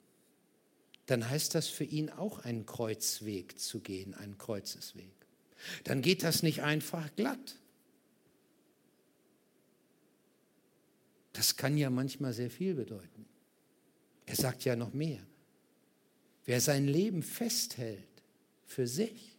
dann 1.08 1.30
heißt 1.30 1.54
das 1.54 1.68
für 1.68 1.84
ihn 1.84 2.10
auch 2.10 2.40
einen 2.40 2.66
Kreuzweg 2.66 3.60
zu 3.60 3.82
gehen, 3.82 4.14
einen 4.14 4.38
Kreuzesweg. 4.38 5.12
Dann 5.84 6.02
geht 6.02 6.24
das 6.24 6.44
nicht 6.44 6.62
einfach 6.64 7.14
glatt. 7.18 7.58
Das 11.34 11.58
kann 11.58 11.78
ja 11.78 11.90
manchmal 11.90 12.32
sehr 12.32 12.50
viel 12.50 12.74
bedeuten. 12.74 13.26
Er 14.26 14.38
sagt 14.38 14.64
ja 14.64 14.78
noch 14.78 14.94
mehr. 14.94 15.20
Wer 16.46 16.62
sein 16.62 16.88
Leben 16.88 17.24
festhält 17.24 18.24
für 18.66 18.88
sich, 18.88 19.38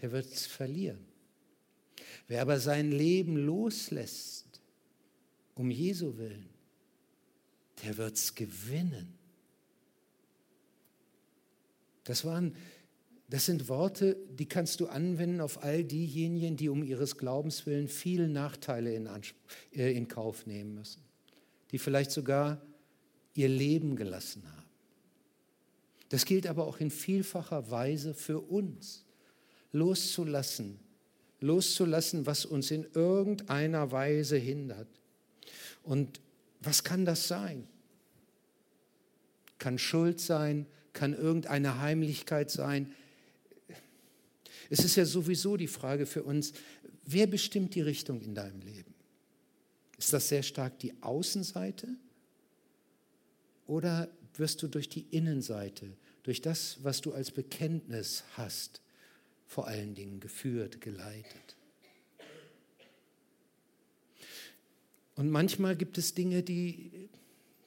der 0.00 0.12
wird 0.12 0.26
es 0.26 0.46
verlieren. 0.46 1.06
Wer 2.28 2.42
aber 2.42 2.60
sein 2.60 2.92
Leben 2.92 3.36
loslässt, 3.36 4.60
um 5.54 5.70
Jesu 5.70 6.18
willen, 6.18 6.48
der 7.82 7.96
wird 7.96 8.16
es 8.16 8.34
gewinnen. 8.34 9.14
Das, 12.04 12.24
waren, 12.24 12.54
das 13.28 13.46
sind 13.46 13.68
Worte, 13.68 14.16
die 14.30 14.46
kannst 14.46 14.80
du 14.80 14.86
anwenden 14.86 15.40
auf 15.40 15.62
all 15.62 15.84
diejenigen, 15.84 16.56
die 16.56 16.68
um 16.68 16.82
ihres 16.82 17.16
Glaubens 17.16 17.64
willen 17.66 17.88
viele 17.88 18.28
Nachteile 18.28 18.94
in, 18.94 19.08
äh, 19.72 19.92
in 19.92 20.08
Kauf 20.08 20.46
nehmen 20.46 20.74
müssen, 20.74 21.02
die 21.70 21.78
vielleicht 21.78 22.10
sogar 22.10 22.60
ihr 23.34 23.48
Leben 23.48 23.96
gelassen 23.96 24.42
haben. 24.46 24.67
Das 26.08 26.24
gilt 26.24 26.46
aber 26.46 26.66
auch 26.66 26.78
in 26.78 26.90
vielfacher 26.90 27.70
Weise 27.70 28.14
für 28.14 28.40
uns, 28.40 29.04
loszulassen, 29.72 30.78
loszulassen, 31.40 32.26
was 32.26 32.46
uns 32.46 32.70
in 32.70 32.86
irgendeiner 32.94 33.92
Weise 33.92 34.36
hindert. 34.36 34.88
Und 35.82 36.20
was 36.60 36.82
kann 36.82 37.04
das 37.04 37.28
sein? 37.28 37.68
Kann 39.58 39.78
Schuld 39.78 40.20
sein, 40.20 40.66
kann 40.92 41.14
irgendeine 41.14 41.80
Heimlichkeit 41.80 42.50
sein. 42.50 42.92
Es 44.70 44.80
ist 44.80 44.96
ja 44.96 45.04
sowieso 45.04 45.56
die 45.56 45.68
Frage 45.68 46.06
für 46.06 46.22
uns, 46.22 46.52
wer 47.04 47.26
bestimmt 47.26 47.74
die 47.74 47.80
Richtung 47.80 48.20
in 48.20 48.34
deinem 48.34 48.60
Leben? 48.60 48.94
Ist 49.98 50.12
das 50.12 50.28
sehr 50.28 50.42
stark 50.42 50.78
die 50.78 50.92
Außenseite 51.02 51.88
oder 53.66 54.08
wirst 54.38 54.62
du 54.62 54.68
durch 54.68 54.88
die 54.88 55.06
Innenseite, 55.10 55.96
durch 56.22 56.40
das, 56.40 56.78
was 56.82 57.00
du 57.00 57.12
als 57.12 57.30
Bekenntnis 57.30 58.24
hast, 58.36 58.80
vor 59.46 59.66
allen 59.66 59.94
Dingen 59.94 60.20
geführt, 60.20 60.80
geleitet. 60.80 61.56
Und 65.16 65.30
manchmal 65.30 65.74
gibt 65.74 65.98
es 65.98 66.14
Dinge, 66.14 66.42
die, 66.42 67.08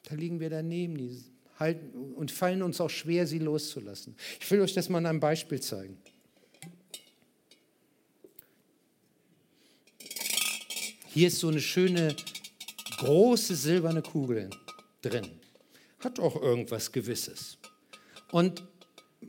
da 0.04 0.14
liegen 0.14 0.40
wir 0.40 0.48
daneben, 0.48 0.96
die 0.96 1.22
halten 1.58 2.14
und 2.14 2.30
fallen 2.30 2.62
uns 2.62 2.80
auch 2.80 2.88
schwer, 2.88 3.26
sie 3.26 3.38
loszulassen. 3.38 4.16
Ich 4.40 4.50
will 4.50 4.60
euch 4.60 4.72
das 4.72 4.88
mal 4.88 4.98
an 4.98 5.06
einem 5.06 5.20
Beispiel 5.20 5.60
zeigen. 5.60 5.98
Hier 11.08 11.28
ist 11.28 11.40
so 11.40 11.48
eine 11.48 11.60
schöne, 11.60 12.16
große 12.98 13.54
silberne 13.54 14.00
Kugel 14.00 14.48
drin. 15.02 15.41
Hat 16.02 16.18
auch 16.18 16.40
irgendwas 16.40 16.92
Gewisses. 16.92 17.58
Und 18.30 18.64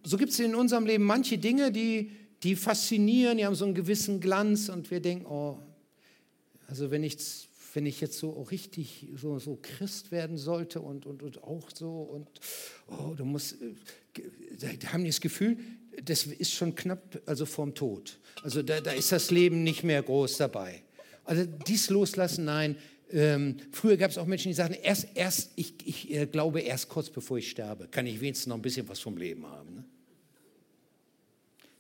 so 0.04 0.18
gibt 0.18 0.32
es 0.32 0.40
in 0.40 0.56
unserem 0.56 0.86
Leben 0.86 1.04
manche 1.04 1.38
Dinge, 1.38 1.72
die, 1.72 2.12
die 2.42 2.56
faszinieren, 2.56 3.38
die 3.38 3.46
haben 3.46 3.56
so 3.56 3.66
einen 3.66 3.76
gewissen 3.76 4.20
Glanz 4.20 4.70
und 4.70 4.90
wir 4.92 5.00
denken, 5.00 5.26
oh, 5.26 5.60
also 6.68 6.90
wenn 6.90 7.04
ich, 7.04 7.18
wenn 7.74 7.86
ich 7.86 8.02
jetzt 8.02 8.18
so 8.18 8.32
richtig 8.44 9.08
so, 9.16 9.38
so 9.40 9.60
Christ 9.62 10.12
werden 10.12 10.38
sollte 10.38 10.82
und, 10.82 11.06
und, 11.06 11.22
und 11.22 11.44
auch 11.44 11.70
so 11.74 12.02
und 12.02 12.28
oh, 12.88 13.14
du 13.16 13.26
musst, 13.26 13.62
äh, 13.62 13.74
da 14.80 14.94
haben 14.94 15.04
die 15.04 15.10
das 15.10 15.22
Gefühl, 15.22 15.58
das 16.04 16.26
ist 16.26 16.54
schon 16.54 16.74
knapp 16.76 17.22
also 17.26 17.46
vorm 17.46 17.76
Tod. 17.76 18.18
Also 18.42 18.64
da, 18.64 18.82
da 18.82 18.92
ist 18.92 19.12
das 19.12 19.30
Leben 19.32 19.64
nicht 19.64 19.84
mehr 19.84 20.02
groß 20.02 20.38
dabei. 20.38 20.84
Also 21.26 21.46
dies 21.46 21.90
loslassen, 21.90 22.46
nein. 22.46 22.76
Ähm, 23.14 23.58
früher 23.72 23.96
gab 23.96 24.10
es 24.10 24.18
auch 24.18 24.26
Menschen, 24.26 24.50
die 24.50 24.56
sagten, 24.56 24.74
erst, 24.74 25.08
erst 25.14 25.52
ich, 25.56 25.76
ich 25.86 26.12
äh, 26.12 26.26
glaube 26.26 26.62
erst 26.62 26.90
kurz 26.90 27.12
bevor 27.12 27.38
ich 27.38 27.48
sterbe, 27.52 27.88
kann 27.88 28.08
ich 28.08 28.20
wenigstens 28.20 28.48
noch 28.48 28.56
ein 28.56 28.62
bisschen 28.64 28.90
was 28.90 29.00
vom 29.00 29.18
Leben 29.18 29.46
haben. 29.46 29.76
Ne? 29.76 29.86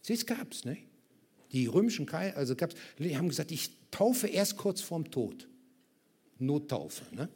Es 0.08 0.26
gab 0.28 0.52
es, 0.52 0.64
ne? 0.64 0.78
Die 1.52 1.66
römischen 1.66 2.06
Kaiser, 2.06 2.38
also 2.38 2.56
gab's, 2.56 2.76
die 3.00 3.18
haben 3.18 3.30
gesagt, 3.30 3.52
ich 3.52 3.72
taufe 3.90 4.28
erst 4.28 4.58
kurz 4.58 4.82
vorm 4.82 5.10
Tod. 5.10 5.48
Nottaufe, 6.38 7.04
ne? 7.16 7.30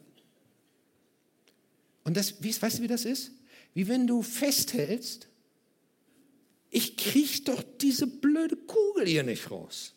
Und 2.04 2.16
das, 2.16 2.40
weißt 2.40 2.78
du, 2.78 2.82
wie 2.84 2.88
das 2.88 3.04
ist? 3.04 3.32
Wie 3.74 3.88
wenn 3.88 4.06
du 4.06 4.22
festhältst, 4.22 5.28
ich 6.70 6.96
kriege 6.96 7.42
doch 7.44 7.64
diese 7.80 8.06
blöde 8.06 8.56
Kugel 8.56 9.06
hier 9.06 9.24
nicht 9.24 9.50
raus. 9.50 9.94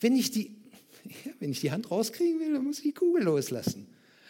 Wenn 0.00 0.16
ich 0.16 0.30
die, 0.30 0.56
ja, 1.04 1.32
wenn 1.38 1.50
ich 1.50 1.60
die 1.60 1.70
Hand 1.70 1.90
rauskriegen 1.90 2.40
will, 2.40 2.52
dann 2.54 2.64
muss 2.64 2.78
ich 2.78 2.84
die 2.84 2.92
Kugel 2.92 3.24
loslassen. 3.24 3.86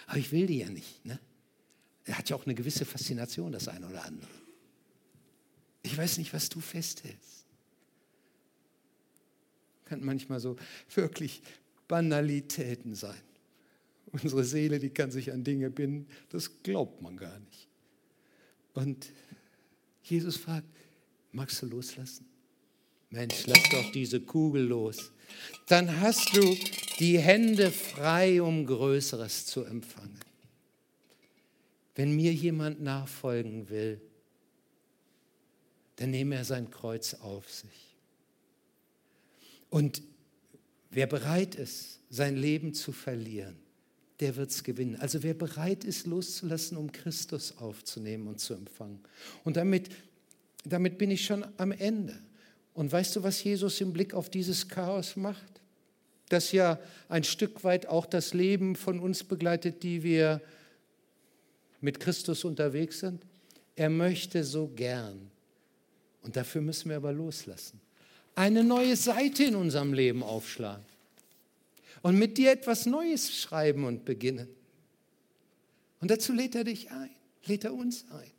Aber 0.07 0.19
ich 0.19 0.33
will 0.33 0.47
die 0.47 0.59
ja 0.59 0.69
nicht. 0.69 1.05
Ne? 1.05 1.19
Er 2.05 2.19
hat 2.19 2.29
ja 2.29 2.37
auch 2.37 2.45
eine 2.45 2.55
gewisse 2.55 2.85
Faszination, 2.85 3.53
das 3.53 3.69
eine 3.69 3.87
oder 3.87 4.05
andere. 4.05 4.31
Ich 5.83 5.97
weiß 5.97 6.19
nicht, 6.19 6.33
was 6.33 6.49
du 6.49 6.61
festhältst. 6.61 7.45
Kann 9.85 10.03
manchmal 10.03 10.41
so 10.41 10.57
wirklich 10.95 11.43
Banalitäten 11.89 12.95
sein. 12.95 13.21
Unsere 14.07 14.45
Seele, 14.45 14.79
die 14.79 14.91
kann 14.91 15.11
sich 15.11 15.33
an 15.33 15.45
Dinge 15.45 15.71
binden, 15.71 16.07
das 16.29 16.63
glaubt 16.63 17.03
man 17.03 17.17
gar 17.17 17.39
nicht. 17.41 17.69
Und 18.75 19.11
Jesus 20.03 20.37
fragt, 20.37 20.69
magst 21.33 21.61
du 21.63 21.67
loslassen? 21.67 22.27
Mensch, 23.15 23.47
lass 23.47 23.63
doch 23.71 23.93
diese 23.93 24.21
Kugel 24.21 24.65
los. 24.65 25.13
Dann 25.69 26.01
hast 26.01 26.37
du 26.37 26.57
die 26.99 27.19
Hände 27.19 27.71
frei, 27.71 28.43
um 28.43 28.67
Größeres 28.67 29.47
zu 29.47 29.65
empfangen. 29.65 30.21
Wenn 31.95 32.15
mir 32.15 32.33
jemand 32.33 32.83
nachfolgen 32.83 33.71
will, 33.71 34.01
dann 35.97 36.11
nehme 36.11 36.35
er 36.35 36.45
sein 36.45 36.71
Kreuz 36.71 37.15
auf 37.15 37.49
sich. 37.49 37.97
Und 39.71 40.03
wer 40.91 41.07
bereit 41.07 41.55
ist, 41.55 42.01
sein 42.11 42.37
Leben 42.37 42.75
zu 42.75 42.93
verlieren, 42.93 43.57
der 44.21 44.37
wird 44.37 44.51
es 44.51 44.65
gewinnen. 44.65 44.97
Also 44.97 45.23
wer 45.23 45.35
bereit 45.35 45.85
ist, 45.85 46.07
loszulassen, 46.07 46.77
um 46.77 46.91
Christus 46.91 47.59
aufzunehmen 47.59 48.27
und 48.27 48.41
zu 48.41 48.55
empfangen. 48.55 49.01
Und 49.45 49.57
damit, 49.57 49.89
damit 50.65 50.99
bin 50.99 51.11
ich 51.11 51.25
schon 51.25 51.45
am 51.59 51.73
Ende. 51.73 52.21
Und 52.75 52.91
weißt 52.91 53.17
du, 53.17 53.23
was 53.23 53.43
Jesus 53.43 53.81
im 53.81 53.93
Blick 53.93 54.15
auf 54.15 54.29
dieses 54.29 54.69
Chaos 54.69 55.17
macht? 55.17 55.61
Das 56.29 56.53
ja 56.53 56.79
ein 57.09 57.23
Stück 57.23 57.63
weit 57.63 57.87
auch 57.87 58.07
das 58.07 58.35
Leben 58.35 58.77
von 58.77 58.99
uns 58.99 59.23
begleitet, 59.23 59.83
die 59.83 60.03
wir 60.03 60.41
mit 61.81 62.01
Christus 62.01 62.45
unterwegs 62.45 63.01
sind. 63.01 63.23
Er 63.77 63.91
möchte 63.91 64.43
so 64.43 64.69
gern, 64.69 65.31
und 66.23 66.37
dafür 66.37 66.63
müssen 66.63 66.89
wir 66.89 66.97
aber 66.97 67.13
loslassen. 67.13 67.81
Eine 68.35 68.65
neue 68.65 68.97
Seite 68.97 69.45
in 69.45 69.55
unserem 69.55 69.93
Leben 69.93 70.23
aufschlagen. 70.23 70.85
Und 72.03 72.19
mit 72.19 72.37
dir 72.37 72.51
etwas 72.53 72.87
Neues 72.87 73.33
schreiben 73.35 73.85
und 73.85 74.05
beginnen. 74.05 74.49
Und 76.01 76.11
dazu 76.11 76.33
lädt 76.33 76.55
er 76.55 76.65
dich 76.65 76.91
ein, 76.91 77.11
lädt 77.45 77.65
er 77.65 77.75
uns 77.75 78.05
ein. 78.11 78.31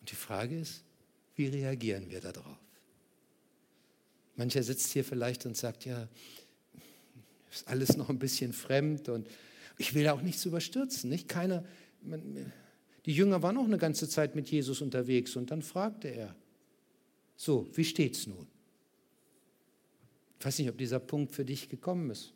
Und 0.00 0.10
die 0.10 0.16
Frage 0.16 0.58
ist, 0.58 0.82
wie 1.36 1.46
reagieren 1.46 2.10
wir 2.10 2.20
darauf? 2.20 2.58
Mancher 4.36 4.62
sitzt 4.62 4.92
hier 4.92 5.04
vielleicht 5.04 5.46
und 5.46 5.56
sagt, 5.56 5.84
ja, 5.84 6.08
ist 7.52 7.68
alles 7.68 7.96
noch 7.96 8.08
ein 8.08 8.18
bisschen 8.18 8.52
fremd 8.52 9.08
und 9.08 9.28
ich 9.78 9.94
will 9.94 10.08
auch 10.08 10.22
nichts 10.22 10.44
überstürzen. 10.44 11.10
Nicht? 11.10 11.28
Keiner, 11.28 11.64
man, 12.02 12.52
die 13.06 13.12
Jünger 13.12 13.42
waren 13.42 13.56
auch 13.56 13.64
eine 13.64 13.78
ganze 13.78 14.08
Zeit 14.08 14.34
mit 14.34 14.50
Jesus 14.50 14.80
unterwegs 14.80 15.36
und 15.36 15.50
dann 15.50 15.62
fragte 15.62 16.08
er, 16.08 16.34
so, 17.36 17.68
wie 17.74 17.84
steht's 17.84 18.26
nun? 18.26 18.46
Ich 20.38 20.46
weiß 20.46 20.58
nicht, 20.58 20.68
ob 20.68 20.78
dieser 20.78 21.00
Punkt 21.00 21.32
für 21.32 21.44
dich 21.44 21.68
gekommen 21.68 22.10
ist. 22.10 22.32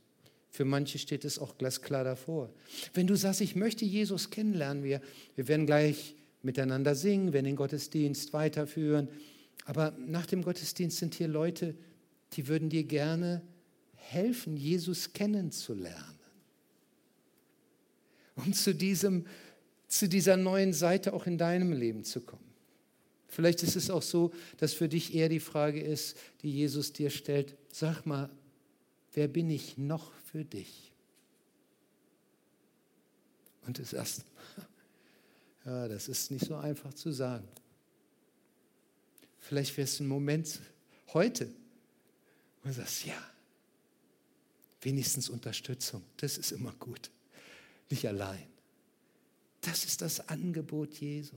Für 0.50 0.64
manche 0.64 0.98
steht 0.98 1.24
es 1.24 1.38
auch 1.38 1.58
glasklar 1.58 2.04
davor. 2.04 2.50
Wenn 2.94 3.06
du 3.06 3.14
sagst, 3.14 3.40
ich 3.40 3.54
möchte 3.54 3.84
Jesus 3.84 4.30
kennenlernen, 4.30 4.82
wir, 4.82 5.02
wir 5.36 5.46
werden 5.46 5.66
gleich 5.66 6.14
miteinander 6.42 6.94
singen, 6.94 7.32
werden 7.32 7.46
den 7.46 7.56
Gottesdienst 7.56 8.32
weiterführen. 8.32 9.08
Aber 9.64 9.94
nach 9.98 10.26
dem 10.26 10.42
Gottesdienst 10.42 10.98
sind 10.98 11.14
hier 11.14 11.28
Leute, 11.28 11.74
die 12.34 12.48
würden 12.48 12.70
dir 12.70 12.84
gerne 12.84 13.42
helfen, 13.94 14.56
Jesus 14.56 15.12
kennenzulernen. 15.12 16.18
Um 18.36 18.52
zu, 18.52 18.74
diesem, 18.74 19.26
zu 19.88 20.08
dieser 20.08 20.36
neuen 20.36 20.72
Seite 20.72 21.12
auch 21.12 21.26
in 21.26 21.38
deinem 21.38 21.72
Leben 21.72 22.04
zu 22.04 22.20
kommen. 22.20 22.48
Vielleicht 23.26 23.62
ist 23.62 23.76
es 23.76 23.90
auch 23.90 24.02
so, 24.02 24.32
dass 24.56 24.72
für 24.72 24.88
dich 24.88 25.14
eher 25.14 25.28
die 25.28 25.40
Frage 25.40 25.80
ist, 25.80 26.16
die 26.42 26.50
Jesus 26.50 26.92
dir 26.92 27.10
stellt, 27.10 27.56
sag 27.70 28.06
mal, 28.06 28.30
wer 29.12 29.28
bin 29.28 29.50
ich 29.50 29.76
noch 29.76 30.12
für 30.14 30.44
dich? 30.44 30.92
Und 33.66 33.78
du 33.78 33.84
sagst, 33.84 34.24
ja, 35.68 35.86
das 35.86 36.08
ist 36.08 36.30
nicht 36.30 36.46
so 36.46 36.56
einfach 36.56 36.94
zu 36.94 37.12
sagen. 37.12 37.46
Vielleicht 39.38 39.76
wäre 39.76 39.84
es 39.84 40.00
ein 40.00 40.08
Moment 40.08 40.60
heute, 41.12 41.46
wo 42.62 42.68
du 42.68 42.74
sagst, 42.74 43.04
ja, 43.04 43.22
wenigstens 44.80 45.28
Unterstützung, 45.28 46.02
das 46.16 46.38
ist 46.38 46.52
immer 46.52 46.72
gut, 46.78 47.10
nicht 47.90 48.06
allein. 48.08 48.46
Das 49.60 49.84
ist 49.84 50.00
das 50.00 50.28
Angebot 50.28 50.94
Jesu. 50.94 51.36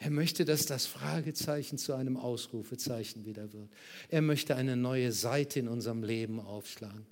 Er 0.00 0.10
möchte, 0.10 0.44
dass 0.44 0.66
das 0.66 0.86
Fragezeichen 0.86 1.78
zu 1.78 1.92
einem 1.92 2.16
Ausrufezeichen 2.16 3.24
wieder 3.24 3.52
wird. 3.52 3.68
Er 4.08 4.22
möchte 4.22 4.56
eine 4.56 4.76
neue 4.76 5.12
Seite 5.12 5.60
in 5.60 5.68
unserem 5.68 6.02
Leben 6.02 6.40
aufschlagen. 6.40 7.06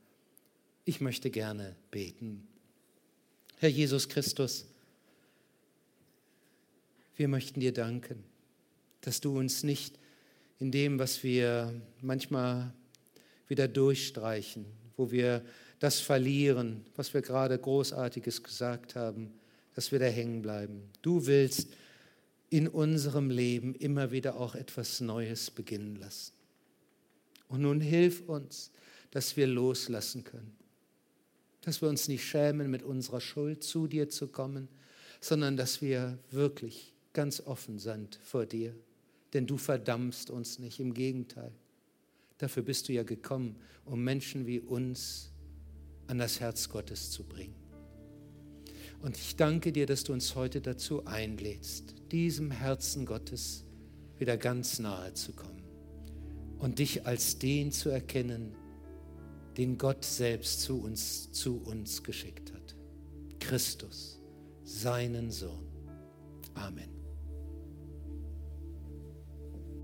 Ich 0.84 1.00
möchte 1.00 1.30
gerne 1.30 1.76
beten. 1.92 2.48
Herr 3.58 3.68
Jesus 3.68 4.08
Christus, 4.08 4.66
wir 7.16 7.28
möchten 7.28 7.60
dir 7.60 7.72
danken, 7.72 8.24
dass 9.00 9.20
du 9.20 9.38
uns 9.38 9.62
nicht 9.62 9.98
in 10.58 10.70
dem, 10.70 10.98
was 10.98 11.22
wir 11.22 11.72
manchmal 12.00 12.72
wieder 13.48 13.68
durchstreichen, 13.68 14.64
wo 14.96 15.10
wir 15.10 15.44
das 15.78 16.00
verlieren, 16.00 16.84
was 16.94 17.12
wir 17.12 17.22
gerade 17.22 17.58
großartiges 17.58 18.42
gesagt 18.42 18.94
haben, 18.94 19.32
dass 19.74 19.90
wir 19.90 19.98
da 19.98 20.06
hängen 20.06 20.42
bleiben. 20.42 20.82
Du 21.02 21.26
willst, 21.26 21.68
in 22.52 22.68
unserem 22.68 23.30
Leben 23.30 23.74
immer 23.74 24.12
wieder 24.12 24.36
auch 24.36 24.54
etwas 24.54 25.00
Neues 25.00 25.50
beginnen 25.50 25.96
lassen. 25.96 26.34
Und 27.48 27.62
nun 27.62 27.80
hilf 27.80 28.28
uns, 28.28 28.70
dass 29.10 29.38
wir 29.38 29.46
loslassen 29.46 30.22
können, 30.22 30.54
dass 31.62 31.80
wir 31.80 31.88
uns 31.88 32.08
nicht 32.08 32.24
schämen, 32.24 32.70
mit 32.70 32.82
unserer 32.82 33.22
Schuld 33.22 33.64
zu 33.64 33.86
dir 33.86 34.10
zu 34.10 34.28
kommen, 34.28 34.68
sondern 35.18 35.56
dass 35.56 35.80
wir 35.80 36.18
wirklich 36.30 36.91
ganz 37.12 37.40
offen 37.40 37.78
sind 37.78 38.18
vor 38.22 38.46
dir, 38.46 38.74
denn 39.32 39.46
du 39.46 39.56
verdammst 39.56 40.30
uns 40.30 40.58
nicht, 40.58 40.80
im 40.80 40.94
Gegenteil. 40.94 41.52
Dafür 42.38 42.62
bist 42.62 42.88
du 42.88 42.92
ja 42.92 43.02
gekommen, 43.02 43.56
um 43.84 44.02
Menschen 44.02 44.46
wie 44.46 44.60
uns 44.60 45.30
an 46.06 46.18
das 46.18 46.40
Herz 46.40 46.68
Gottes 46.68 47.10
zu 47.10 47.24
bringen. 47.24 47.54
Und 49.00 49.16
ich 49.16 49.36
danke 49.36 49.72
dir, 49.72 49.86
dass 49.86 50.04
du 50.04 50.12
uns 50.12 50.34
heute 50.34 50.60
dazu 50.60 51.04
einlädst, 51.06 51.94
diesem 52.12 52.50
Herzen 52.50 53.04
Gottes 53.04 53.64
wieder 54.18 54.36
ganz 54.36 54.78
nahe 54.78 55.12
zu 55.14 55.32
kommen 55.32 55.62
und 56.58 56.78
dich 56.78 57.06
als 57.06 57.38
den 57.38 57.72
zu 57.72 57.88
erkennen, 57.88 58.54
den 59.56 59.76
Gott 59.76 60.04
selbst 60.04 60.60
zu 60.60 60.80
uns, 60.80 61.32
zu 61.32 61.60
uns 61.62 62.02
geschickt 62.02 62.52
hat. 62.52 62.76
Christus, 63.40 64.20
seinen 64.62 65.30
Sohn. 65.30 65.66
Amen. 66.54 67.01